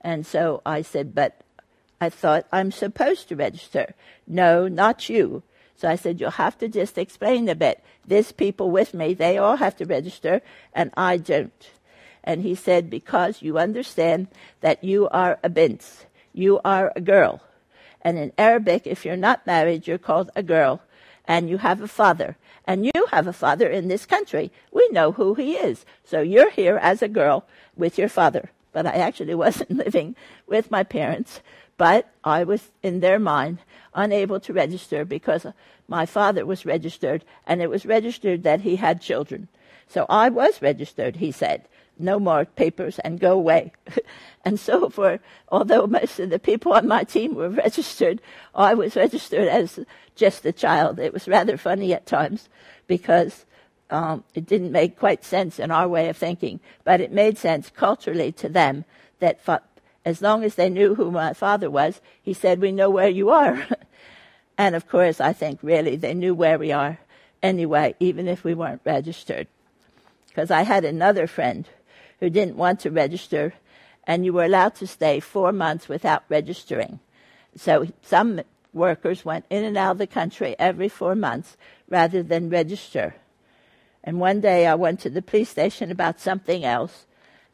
And 0.00 0.26
so 0.26 0.60
I 0.66 0.82
said, 0.82 1.14
But 1.14 1.40
I 2.00 2.10
thought 2.10 2.46
I'm 2.52 2.70
supposed 2.70 3.28
to 3.28 3.36
register. 3.36 3.94
No, 4.26 4.68
not 4.68 5.08
you. 5.08 5.42
So 5.76 5.88
I 5.88 5.96
said, 5.96 6.20
You'll 6.20 6.30
have 6.30 6.58
to 6.58 6.68
just 6.68 6.98
explain 6.98 7.48
a 7.48 7.54
bit. 7.54 7.82
There's 8.06 8.32
people 8.32 8.70
with 8.70 8.94
me, 8.94 9.14
they 9.14 9.38
all 9.38 9.56
have 9.56 9.76
to 9.76 9.84
register, 9.84 10.42
and 10.72 10.90
I 10.96 11.16
don't. 11.16 11.70
And 12.22 12.42
he 12.42 12.54
said, 12.54 12.90
Because 12.90 13.42
you 13.42 13.58
understand 13.58 14.28
that 14.60 14.82
you 14.82 15.08
are 15.08 15.38
a 15.42 15.48
bint, 15.48 16.06
you 16.32 16.60
are 16.64 16.92
a 16.94 17.00
girl. 17.00 17.42
And 18.02 18.18
in 18.18 18.32
Arabic, 18.36 18.86
if 18.86 19.04
you're 19.04 19.16
not 19.16 19.46
married, 19.46 19.86
you're 19.86 19.98
called 19.98 20.30
a 20.36 20.42
girl, 20.42 20.82
and 21.26 21.48
you 21.48 21.58
have 21.58 21.80
a 21.80 21.88
father. 21.88 22.36
And 22.66 22.86
you 22.86 23.06
have 23.10 23.26
a 23.26 23.32
father 23.32 23.68
in 23.68 23.88
this 23.88 24.06
country. 24.06 24.50
We 24.72 24.88
know 24.90 25.12
who 25.12 25.34
he 25.34 25.54
is. 25.54 25.84
So 26.04 26.20
you're 26.20 26.50
here 26.50 26.78
as 26.78 27.02
a 27.02 27.08
girl 27.08 27.46
with 27.76 27.98
your 27.98 28.08
father. 28.08 28.50
But 28.72 28.86
I 28.86 28.92
actually 28.92 29.34
wasn't 29.44 29.70
living 29.70 30.16
with 30.46 30.70
my 30.70 30.82
parents 30.82 31.40
but 31.76 32.08
I 32.22 32.44
was, 32.44 32.70
in 32.82 33.00
their 33.00 33.18
mind, 33.18 33.58
unable 33.94 34.40
to 34.40 34.52
register 34.52 35.04
because 35.04 35.46
my 35.88 36.06
father 36.06 36.46
was 36.46 36.64
registered, 36.64 37.24
and 37.46 37.60
it 37.60 37.70
was 37.70 37.84
registered 37.84 38.42
that 38.44 38.60
he 38.60 38.76
had 38.76 39.00
children. 39.00 39.48
So 39.88 40.06
I 40.08 40.28
was 40.28 40.62
registered, 40.62 41.16
he 41.16 41.30
said. 41.30 41.68
No 41.98 42.18
more 42.18 42.44
papers 42.44 42.98
and 43.00 43.20
go 43.20 43.32
away. 43.32 43.72
and 44.44 44.58
so 44.58 44.88
for, 44.88 45.20
although 45.48 45.86
most 45.86 46.18
of 46.18 46.30
the 46.30 46.38
people 46.38 46.72
on 46.72 46.88
my 46.88 47.04
team 47.04 47.34
were 47.34 47.50
registered, 47.64 48.20
I 48.54 48.74
was 48.74 48.96
registered 48.96 49.48
as 49.48 49.78
just 50.16 50.44
a 50.46 50.52
child. 50.52 50.98
It 50.98 51.12
was 51.12 51.28
rather 51.28 51.56
funny 51.56 51.92
at 51.92 52.06
times 52.06 52.48
because 52.86 53.44
um, 53.90 54.24
it 54.34 54.46
didn't 54.46 54.72
make 54.72 54.98
quite 54.98 55.24
sense 55.24 55.58
in 55.58 55.70
our 55.70 55.86
way 55.86 56.08
of 56.08 56.16
thinking, 56.16 56.60
but 56.82 57.00
it 57.00 57.12
made 57.12 57.38
sense 57.38 57.70
culturally 57.70 58.32
to 58.32 58.48
them 58.48 58.84
that 59.20 59.40
as 60.04 60.20
long 60.20 60.44
as 60.44 60.54
they 60.54 60.68
knew 60.68 60.94
who 60.94 61.10
my 61.10 61.32
father 61.32 61.70
was, 61.70 62.00
he 62.22 62.34
said, 62.34 62.60
We 62.60 62.72
know 62.72 62.90
where 62.90 63.08
you 63.08 63.30
are. 63.30 63.66
and 64.58 64.74
of 64.74 64.88
course, 64.88 65.20
I 65.20 65.32
think 65.32 65.60
really 65.62 65.96
they 65.96 66.14
knew 66.14 66.34
where 66.34 66.58
we 66.58 66.72
are 66.72 66.98
anyway, 67.42 67.94
even 68.00 68.26
if 68.26 68.42
we 68.44 68.54
weren't 68.54 68.80
registered. 68.84 69.46
Because 70.28 70.50
I 70.50 70.62
had 70.62 70.84
another 70.84 71.26
friend 71.26 71.68
who 72.20 72.30
didn't 72.30 72.56
want 72.56 72.80
to 72.80 72.90
register, 72.90 73.54
and 74.04 74.24
you 74.24 74.32
were 74.32 74.44
allowed 74.44 74.74
to 74.76 74.86
stay 74.86 75.20
four 75.20 75.52
months 75.52 75.88
without 75.88 76.24
registering. 76.28 77.00
So 77.56 77.86
some 78.02 78.40
workers 78.72 79.24
went 79.24 79.44
in 79.50 79.64
and 79.64 79.76
out 79.76 79.92
of 79.92 79.98
the 79.98 80.06
country 80.06 80.56
every 80.58 80.88
four 80.88 81.14
months 81.14 81.56
rather 81.88 82.22
than 82.22 82.50
register. 82.50 83.14
And 84.02 84.20
one 84.20 84.40
day 84.40 84.66
I 84.66 84.74
went 84.74 85.00
to 85.00 85.10
the 85.10 85.22
police 85.22 85.50
station 85.50 85.90
about 85.90 86.20
something 86.20 86.64
else, 86.64 87.06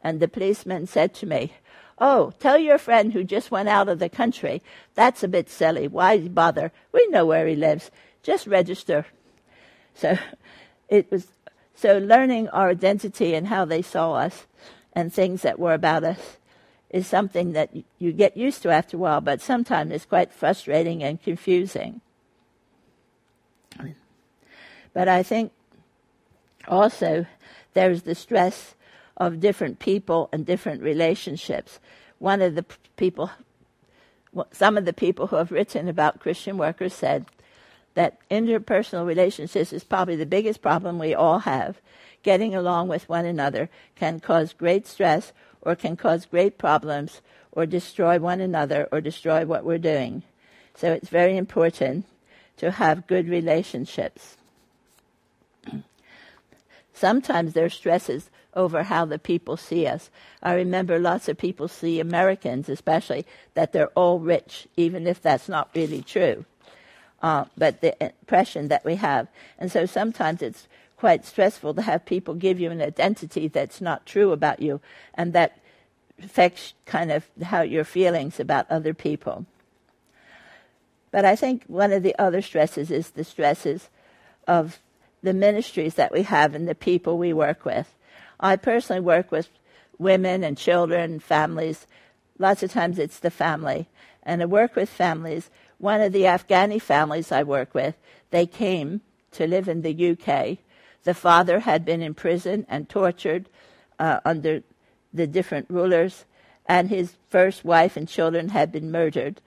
and 0.03 0.19
the 0.19 0.29
policeman 0.29 0.87
said 0.87 1.15
to 1.15 1.27
me, 1.27 1.53
Oh, 2.01 2.33
tell 2.39 2.57
your 2.57 2.79
friend 2.79 3.13
who 3.13 3.25
just 3.25 3.51
went 3.51 3.69
out 3.69 3.89
of 3.89 3.99
the 3.99 4.09
country. 4.09 4.63
That's 4.95 5.23
a 5.23 5.29
bit 5.29 5.51
silly. 5.51 5.87
Why 5.87 6.19
bother? 6.19 6.73
We 6.93 7.07
know 7.09 7.27
where 7.27 7.47
he 7.47 7.55
lives. 7.55 7.91
Just 8.23 8.47
register. 8.47 9.07
So 9.95 10.17
it 10.89 11.11
was 11.11 11.27
so 11.75 11.99
learning 11.99 12.49
our 12.49 12.71
identity 12.71 13.35
and 13.35 13.49
how 13.49 13.65
they 13.65 13.83
saw 13.83 14.15
us 14.15 14.47
and 14.95 15.13
things 15.13 15.43
that 15.43 15.59
were 15.59 15.75
about 15.75 16.05
us 16.05 16.39
is 16.89 17.07
something 17.07 17.53
that 17.53 17.71
you 17.99 18.13
get 18.13 18.37
used 18.37 18.63
to 18.63 18.71
after 18.71 18.97
a 18.97 19.01
while, 19.01 19.21
but 19.21 19.41
sometimes 19.41 19.93
it's 19.93 20.05
quite 20.05 20.33
frustrating 20.33 21.03
and 21.03 21.23
confusing. 21.23 22.01
But 24.93 25.07
I 25.07 25.23
think 25.23 25.53
also 26.67 27.27
there's 27.75 28.03
the 28.03 28.15
stress 28.15 28.75
of 29.21 29.39
different 29.39 29.79
people 29.79 30.31
and 30.33 30.47
different 30.47 30.83
relationships. 30.83 31.79
One 32.19 32.41
of 32.41 32.55
the 32.55 32.65
people, 32.97 33.31
some 34.51 34.79
of 34.79 34.87
the 34.87 34.95
people 34.95 35.27
who 35.27 35.37
have 35.37 35.53
written 35.53 35.89
about 35.89 36.21
Christian 36.21 36.57
workers 36.57 36.95
said 36.95 37.27
that 37.95 38.19
interpersonal 38.31 39.07
relationships 39.07 39.75
is 39.75 39.85
probably 39.85 40.17
the 40.17 40.25
biggest 40.25 40.63
problem 40.63 40.99
we 40.99 41.15
all 41.15 41.41
have. 41.41 41.81
Getting 42.23 42.55
along 42.55 42.89
with 42.89 43.09
one 43.09 43.27
another 43.27 43.69
can 43.95 44.21
cause 44.21 44.55
great 44.55 44.87
stress 44.87 45.33
or 45.61 45.77
can 45.77 45.97
cause 45.97 46.25
great 46.25 46.57
problems 46.57 47.21
or 47.53 47.67
destroy 47.67 48.19
one 48.19 48.41
another 48.41 48.89
or 48.91 49.03
destroy 49.03 49.45
what 49.45 49.65
we're 49.65 49.79
doing. 49.79 50.23
So 50.75 50.93
it's 50.93 51.09
very 51.11 51.37
important 51.37 52.07
to 52.57 52.71
have 52.71 53.07
good 53.07 53.29
relationships. 53.29 54.37
Sometimes 56.95 57.53
there 57.53 57.65
are 57.67 57.71
stresses 57.71 58.31
over 58.55 58.85
how 58.85 59.05
the 59.05 59.19
people 59.19 59.57
see 59.57 59.87
us. 59.87 60.11
I 60.43 60.55
remember 60.55 60.99
lots 60.99 61.29
of 61.29 61.39
people 61.39 61.69
see 61.69 62.01
Americans, 62.01 62.69
especially, 62.69 63.27
that 63.55 63.73
they're 63.73 63.89
all 63.89 64.19
rich, 64.19 64.67
even 64.77 65.07
if 65.07 65.21
that's 65.23 65.49
not 65.49 65.71
really 65.75 66.03
true. 66.03 66.45
Uh, 67.23 67.45
but 67.57 67.81
the 67.81 67.95
impression 68.03 68.69
that 68.69 68.85
we 68.85 68.97
have. 68.97 69.29
And 69.59 69.71
so 69.71 69.87
sometimes 69.87 70.43
it's 70.43 70.67
quite 70.97 71.25
stressful 71.25 71.75
to 71.75 71.83
have 71.83 72.05
people 72.05 72.35
give 72.35 72.61
you 72.61 72.71
an 72.71 72.83
identity 72.83 73.49
that's 73.49 73.81
not 73.81 74.07
true 74.07 74.33
about 74.33 74.61
you, 74.61 74.81
and 75.15 75.33
that 75.33 75.59
affects 76.23 76.75
kind 76.87 77.11
of 77.11 77.27
how 77.43 77.63
your 77.63 77.85
feelings 77.85 78.39
about 78.39 78.71
other 78.71 78.93
people. 78.93 79.47
But 81.11 81.25
I 81.25 81.37
think 81.37 81.65
one 81.67 81.93
of 81.93 82.03
the 82.03 82.17
other 82.19 82.43
stresses 82.43 82.91
is 82.91 83.11
the 83.11 83.25
stresses 83.25 83.89
of 84.47 84.79
the 85.23 85.33
ministries 85.33 85.95
that 85.95 86.13
we 86.13 86.23
have 86.23 86.55
and 86.55 86.69
the 86.69 86.75
people 86.75 87.19
we 87.19 87.33
work 87.33 87.65
with. 87.65 87.95
I 88.41 88.57
personally 88.57 89.01
work 89.01 89.31
with 89.31 89.49
women 89.99 90.43
and 90.43 90.57
children, 90.57 91.21
families. 91.21 91.87
Lots 92.39 92.63
of 92.63 92.73
times 92.73 92.99
it's 92.99 93.19
the 93.19 93.31
family. 93.31 93.89
And 94.23 94.43
I 94.43 94.47
work 94.47 94.75
with 94.75 94.89
families. 94.89 95.51
One 95.79 96.01
of 96.01 96.13
the 96.13 96.23
Afghani 96.23 96.81
families 96.81 97.31
I 97.31 97.43
work 97.43 97.75
with, 97.75 97.95
they 98.31 98.47
came 98.47 99.03
to 99.33 99.47
live 99.47 99.69
in 99.69 99.83
the 99.83 100.11
UK. 100.11 100.59
The 101.05 101.15
father 101.15 101.61
had 101.61 101.85
been 101.85 102.03
in 102.03 102.15
prison 102.15 102.67
and 102.69 102.89
tortured 102.89 103.49
uh, 103.99 104.21
under 104.25 104.63
the 105.13 105.27
different 105.27 105.67
rulers, 105.69 106.25
and 106.67 106.89
his 106.89 107.15
first 107.29 107.65
wife 107.65 107.97
and 107.97 108.09
children 108.09 108.51
had 108.51 108.73
been 108.73 108.91
murdered, 108.91 109.41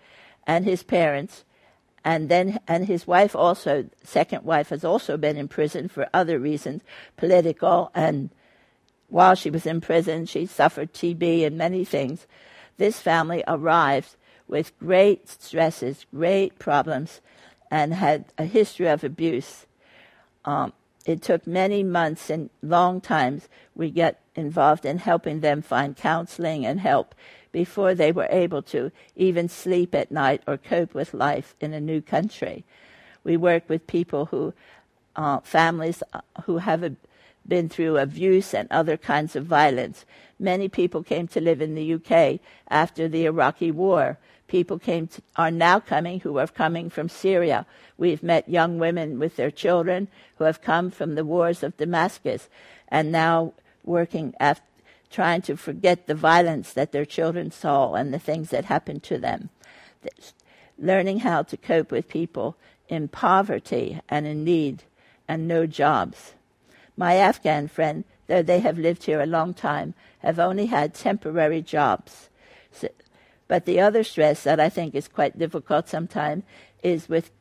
and 0.46 0.66
his 0.66 0.84
parents. 0.84 1.44
And 2.06 2.28
then, 2.28 2.60
and 2.68 2.86
his 2.86 3.08
wife 3.08 3.36
also, 3.36 3.86
second 4.04 4.44
wife, 4.44 4.70
has 4.70 4.84
also 4.84 5.16
been 5.16 5.38
in 5.38 5.48
prison 5.48 5.88
for 5.88 6.10
other 6.14 6.38
reasons, 6.38 6.82
political 7.16 7.92
and 7.96 8.30
while 9.14 9.36
she 9.36 9.52
was 9.52 9.68
in 9.68 9.80
prison, 9.80 10.26
she 10.26 10.48
suffered 10.48 10.92
TB 10.92 11.46
and 11.46 11.56
many 11.56 11.86
things. 11.86 12.26
This 12.78 13.00
family 13.00 13.44
arrived 13.48 14.16
with 14.48 14.78
great 14.80 15.30
stresses, 15.30 16.08
great 16.12 16.58
problems, 16.58 17.22
and 17.70 17.94
had 17.94 18.26
a 18.40 18.46
history 18.46 18.88
of 18.88 19.04
abuse. 19.04 19.68
Um, 20.46 20.74
it 21.06 21.22
took 21.22 21.46
many 21.46 21.84
months 21.84 22.32
and 22.32 22.50
long 22.64 23.02
times 23.02 23.50
we 23.76 23.92
get 23.92 24.20
involved 24.34 24.84
in 24.84 24.98
helping 24.98 25.42
them 25.42 25.62
find 25.62 25.96
counseling 25.96 26.66
and 26.66 26.80
help 26.80 27.14
before 27.52 27.94
they 27.94 28.12
were 28.12 28.28
able 28.32 28.64
to 28.64 28.92
even 29.16 29.48
sleep 29.48 29.94
at 29.94 30.12
night 30.12 30.42
or 30.48 30.58
cope 30.58 30.96
with 30.96 31.14
life 31.14 31.54
in 31.62 31.72
a 31.72 31.80
new 31.80 32.02
country. 32.02 32.66
We 33.24 33.38
work 33.38 33.70
with 33.70 33.86
people 33.86 34.26
who, 34.26 34.56
uh, 35.16 35.42
families 35.42 36.02
uh, 36.14 36.22
who 36.46 36.58
have 36.58 36.82
a 36.82 36.96
been 37.48 37.70
through 37.70 37.98
abuse 37.98 38.54
and 38.54 38.68
other 38.72 38.98
kinds 38.98 39.36
of 39.36 39.46
violence. 39.46 40.06
Many 40.40 40.68
people 40.68 41.04
came 41.04 41.28
to 41.30 41.42
live 41.42 41.62
in 41.62 41.76
the 41.76 41.94
UK 41.94 42.40
after 42.70 43.08
the 43.08 43.26
Iraqi 43.26 43.72
war. 43.72 44.18
People 44.48 44.80
came 44.80 45.08
to, 45.08 45.22
are 45.36 45.52
now 45.52 45.80
coming 45.80 46.20
who 46.20 46.38
are 46.38 46.48
coming 46.48 46.90
from 46.90 47.10
Syria. 47.10 47.66
We've 47.98 48.24
met 48.24 48.50
young 48.50 48.78
women 48.78 49.20
with 49.20 49.36
their 49.36 49.52
children 49.52 50.08
who 50.38 50.44
have 50.44 50.62
come 50.62 50.92
from 50.92 51.16
the 51.16 51.26
wars 51.26 51.64
of 51.64 51.78
Damascus 51.78 52.50
and 52.88 53.12
now 53.12 53.54
working 53.84 54.34
after, 54.40 54.66
trying 55.10 55.42
to 55.44 55.56
forget 55.56 56.08
the 56.08 56.16
violence 56.16 56.74
that 56.74 56.92
their 56.92 57.06
children 57.06 57.52
saw 57.52 57.94
and 57.94 58.14
the 58.14 58.20
things 58.20 58.50
that 58.50 58.66
happened 58.66 59.04
to 59.04 59.18
them. 59.18 59.50
learning 60.78 61.20
how 61.20 61.44
to 61.44 61.56
cope 61.56 61.92
with 61.92 62.10
people 62.10 62.58
in 62.90 63.08
poverty 63.08 64.02
and 64.10 64.26
in 64.26 64.44
need 64.44 64.84
and 65.28 65.48
no 65.48 65.66
jobs. 65.66 66.34
My 66.96 67.16
Afghan 67.16 67.68
friend, 67.68 68.04
though 68.28 68.44
they 68.44 68.60
have 68.60 68.78
lived 68.78 69.04
here 69.04 69.22
a 69.22 69.26
long 69.26 69.54
time, 69.54 69.94
have 70.20 70.40
only 70.40 70.68
had 70.68 70.94
temporary 70.94 71.62
jobs. 71.62 72.30
So, 72.72 72.90
but 73.48 73.66
the 73.66 73.80
other 73.80 74.04
stress 74.04 74.44
that 74.44 74.60
I 74.60 74.70
think 74.70 74.96
is 74.96 75.08
quite 75.08 75.38
difficult 75.38 75.90
sometimes 75.90 76.44
is 76.82 77.10
with 77.10 77.32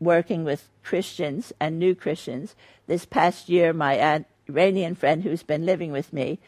working 0.00 0.44
with 0.44 0.68
Christians 0.82 1.52
and 1.60 1.78
new 1.78 1.94
Christians. 1.94 2.54
This 2.86 3.04
past 3.04 3.48
year, 3.48 3.72
my 3.72 4.24
Iranian 4.48 4.94
friend 4.94 5.22
who's 5.22 5.42
been 5.42 5.64
living 5.64 5.92
with 5.92 6.12
me, 6.12 6.38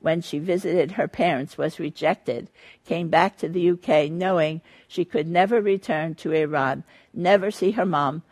when 0.00 0.20
she 0.20 0.38
visited 0.38 0.92
her 0.92 1.06
parents, 1.06 1.56
was 1.56 1.78
rejected, 1.78 2.48
came 2.84 3.08
back 3.08 3.36
to 3.38 3.48
the 3.48 3.70
UK 3.70 4.10
knowing 4.10 4.60
she 4.88 5.04
could 5.04 5.28
never 5.28 5.60
return 5.60 6.14
to 6.16 6.32
Iran, 6.32 6.82
never 7.14 7.50
see 7.50 7.72
her 7.72 7.86
mom, 7.86 8.22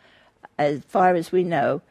as 0.57 0.81
far 0.87 1.15
as 1.15 1.31
we 1.31 1.43
know, 1.43 1.81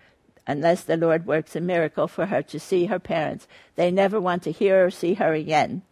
unless 0.51 0.83
the 0.83 0.97
Lord 0.97 1.27
works 1.27 1.55
a 1.55 1.61
miracle 1.61 2.09
for 2.09 2.27
her 2.27 2.43
to 2.43 2.59
see 2.59 2.87
her 2.87 2.99
parents. 2.99 3.47
They 3.77 3.93
never 3.93 4.21
want 4.21 4.43
to 4.43 4.51
hear 4.51 4.85
or 4.85 4.91
see 4.91 5.15
her 5.15 5.33
again. 5.33 5.83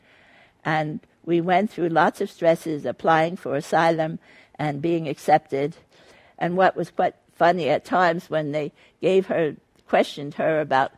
And 0.64 0.99
we 1.25 1.40
went 1.40 1.71
through 1.71 1.90
lots 1.90 2.21
of 2.21 2.29
stresses 2.29 2.85
applying 2.85 3.37
for 3.37 3.55
asylum 3.55 4.18
and 4.59 4.83
being 4.83 5.07
accepted. 5.07 5.77
And 6.37 6.57
what 6.57 6.75
was 6.75 6.90
quite 6.90 7.14
funny 7.37 7.68
at 7.68 7.85
times 7.85 8.29
when 8.29 8.51
they 8.51 8.73
gave 9.01 9.27
her, 9.27 9.55
questioned 9.87 10.35
her 10.35 10.61
about 10.61 10.90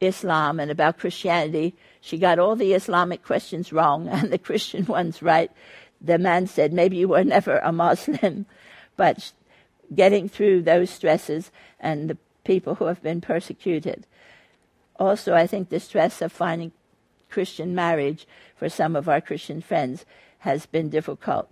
Islam 0.00 0.60
and 0.60 0.70
about 0.70 0.98
Christianity, 1.00 1.74
she 2.00 2.16
got 2.16 2.38
all 2.38 2.54
the 2.54 2.74
Islamic 2.74 3.24
questions 3.24 3.72
wrong 3.72 4.06
and 4.16 4.32
the 4.32 4.38
Christian 4.38 4.86
ones 4.86 5.20
right. 5.20 5.50
The 6.00 6.18
man 6.18 6.46
said, 6.46 6.72
maybe 6.72 6.96
you 6.98 7.08
were 7.08 7.24
never 7.24 7.58
a 7.58 7.72
Muslim. 7.72 8.46
But 8.96 9.32
getting 9.92 10.28
through 10.28 10.62
those 10.62 10.88
stresses 10.88 11.50
and 11.80 12.08
the 12.08 12.18
people 12.44 12.76
who 12.76 12.86
have 12.86 13.02
been 13.02 13.20
persecuted. 13.20 14.06
Also, 14.96 15.34
I 15.34 15.46
think 15.46 15.68
the 15.68 15.80
stress 15.80 16.22
of 16.22 16.32
finding 16.32 16.72
Christian 17.28 17.74
marriage 17.74 18.26
for 18.56 18.68
some 18.68 18.94
of 18.94 19.08
our 19.08 19.20
Christian 19.20 19.60
friends 19.60 20.04
has 20.38 20.66
been 20.66 20.88
difficult. 20.88 21.50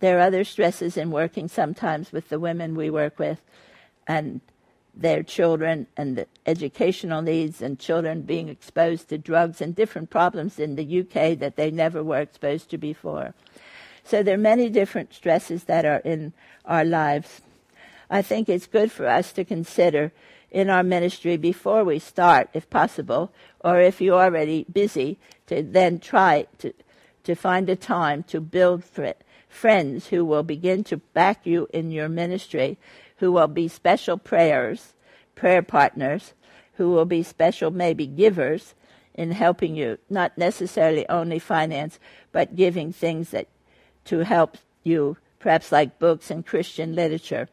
There 0.00 0.18
are 0.18 0.22
other 0.22 0.44
stresses 0.44 0.96
in 0.96 1.10
working 1.10 1.46
sometimes 1.46 2.10
with 2.10 2.28
the 2.28 2.40
women 2.40 2.74
we 2.74 2.90
work 2.90 3.18
with 3.18 3.40
and 4.06 4.40
their 4.94 5.22
children 5.22 5.86
and 5.96 6.16
the 6.16 6.26
educational 6.44 7.22
needs 7.22 7.62
and 7.62 7.78
children 7.78 8.22
being 8.22 8.48
exposed 8.48 9.08
to 9.08 9.18
drugs 9.18 9.60
and 9.60 9.74
different 9.74 10.10
problems 10.10 10.58
in 10.58 10.76
the 10.76 11.00
UK 11.00 11.38
that 11.38 11.56
they 11.56 11.70
never 11.70 12.02
were 12.02 12.20
exposed 12.20 12.70
to 12.70 12.78
before. 12.78 13.34
So 14.04 14.22
there 14.22 14.34
are 14.34 14.38
many 14.38 14.68
different 14.68 15.14
stresses 15.14 15.64
that 15.64 15.84
are 15.84 16.00
in 16.04 16.32
our 16.64 16.84
lives. 16.84 17.42
I 18.12 18.20
think 18.20 18.50
it's 18.50 18.66
good 18.66 18.92
for 18.92 19.06
us 19.06 19.32
to 19.32 19.42
consider 19.42 20.12
in 20.50 20.68
our 20.68 20.82
ministry 20.82 21.38
before 21.38 21.82
we 21.82 21.98
start, 21.98 22.50
if 22.52 22.68
possible, 22.68 23.32
or 23.60 23.80
if 23.80 24.02
you're 24.02 24.22
already 24.22 24.66
busy, 24.70 25.18
to 25.46 25.62
then 25.62 25.98
try 25.98 26.46
to, 26.58 26.74
to 27.24 27.34
find 27.34 27.70
a 27.70 27.74
time 27.74 28.22
to 28.24 28.38
build 28.38 28.84
for 28.84 29.14
friends 29.48 30.08
who 30.08 30.26
will 30.26 30.42
begin 30.42 30.84
to 30.84 30.98
back 30.98 31.46
you 31.46 31.68
in 31.72 31.90
your 31.90 32.10
ministry, 32.10 32.76
who 33.16 33.32
will 33.32 33.48
be 33.48 33.66
special 33.66 34.18
prayers, 34.18 34.92
prayer 35.34 35.62
partners, 35.62 36.34
who 36.74 36.90
will 36.90 37.06
be 37.06 37.22
special 37.22 37.70
maybe 37.70 38.06
givers 38.06 38.74
in 39.14 39.30
helping 39.30 39.74
you, 39.74 39.96
not 40.10 40.36
necessarily 40.36 41.08
only 41.08 41.38
finance, 41.38 41.98
but 42.30 42.56
giving 42.56 42.92
things 42.92 43.30
that 43.30 43.48
to 44.04 44.18
help 44.18 44.58
you, 44.82 45.16
perhaps 45.38 45.72
like 45.72 45.98
books 45.98 46.30
and 46.30 46.44
Christian 46.44 46.94
literature. 46.94 47.48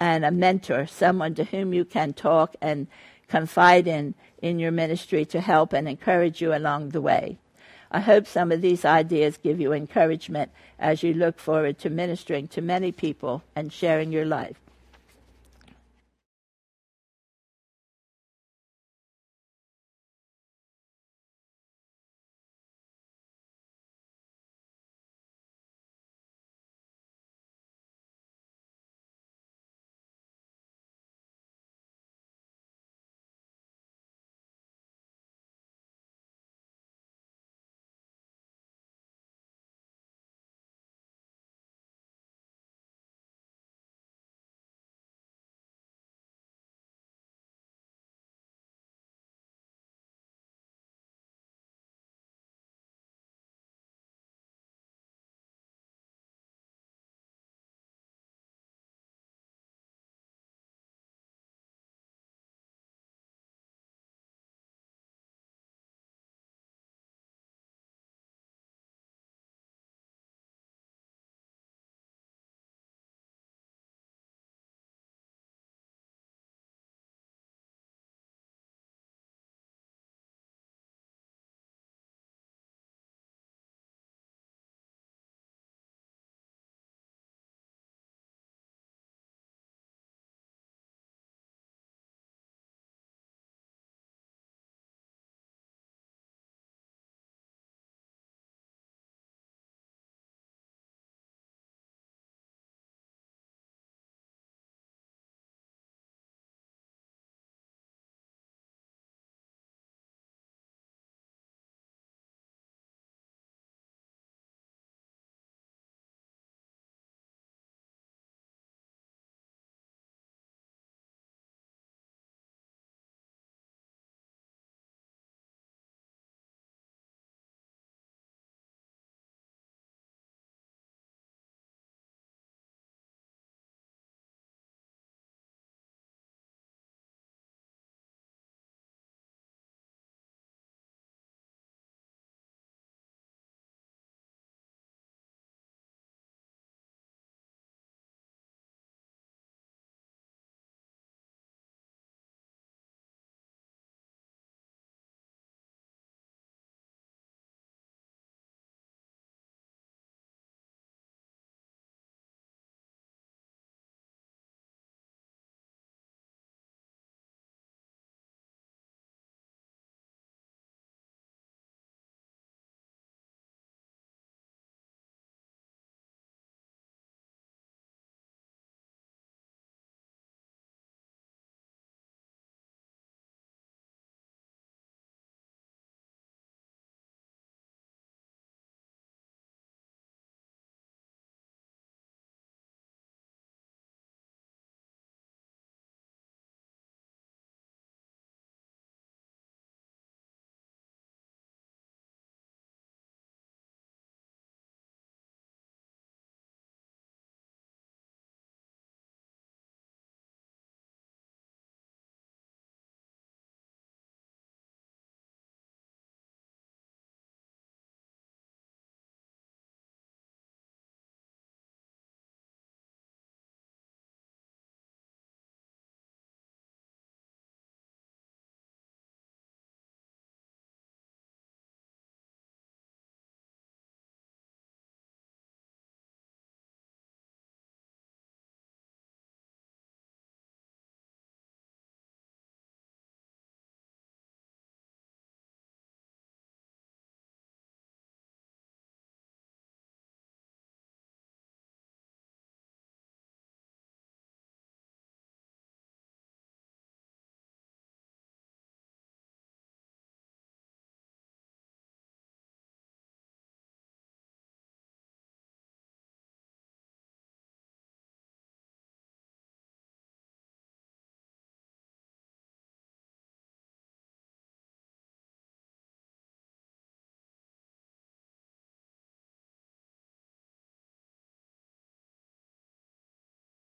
And 0.00 0.24
a 0.24 0.30
mentor, 0.30 0.86
someone 0.86 1.34
to 1.34 1.44
whom 1.44 1.72
you 1.74 1.84
can 1.84 2.14
talk 2.14 2.56
and 2.60 2.88
confide 3.28 3.86
in 3.86 4.14
in 4.42 4.58
your 4.58 4.72
ministry 4.72 5.24
to 5.26 5.40
help 5.40 5.72
and 5.72 5.88
encourage 5.88 6.40
you 6.40 6.54
along 6.54 6.88
the 6.88 7.00
way. 7.00 7.38
I 7.90 8.00
hope 8.00 8.26
some 8.26 8.52
of 8.52 8.62
these 8.62 8.84
ideas 8.84 9.36
give 9.36 9.60
you 9.60 9.72
encouragement 9.72 10.50
as 10.78 11.02
you 11.02 11.12
look 11.12 11.38
forward 11.38 11.78
to 11.80 11.90
ministering 11.90 12.48
to 12.48 12.60
many 12.60 12.92
people 12.92 13.42
and 13.54 13.72
sharing 13.72 14.12
your 14.12 14.24
life. 14.24 14.60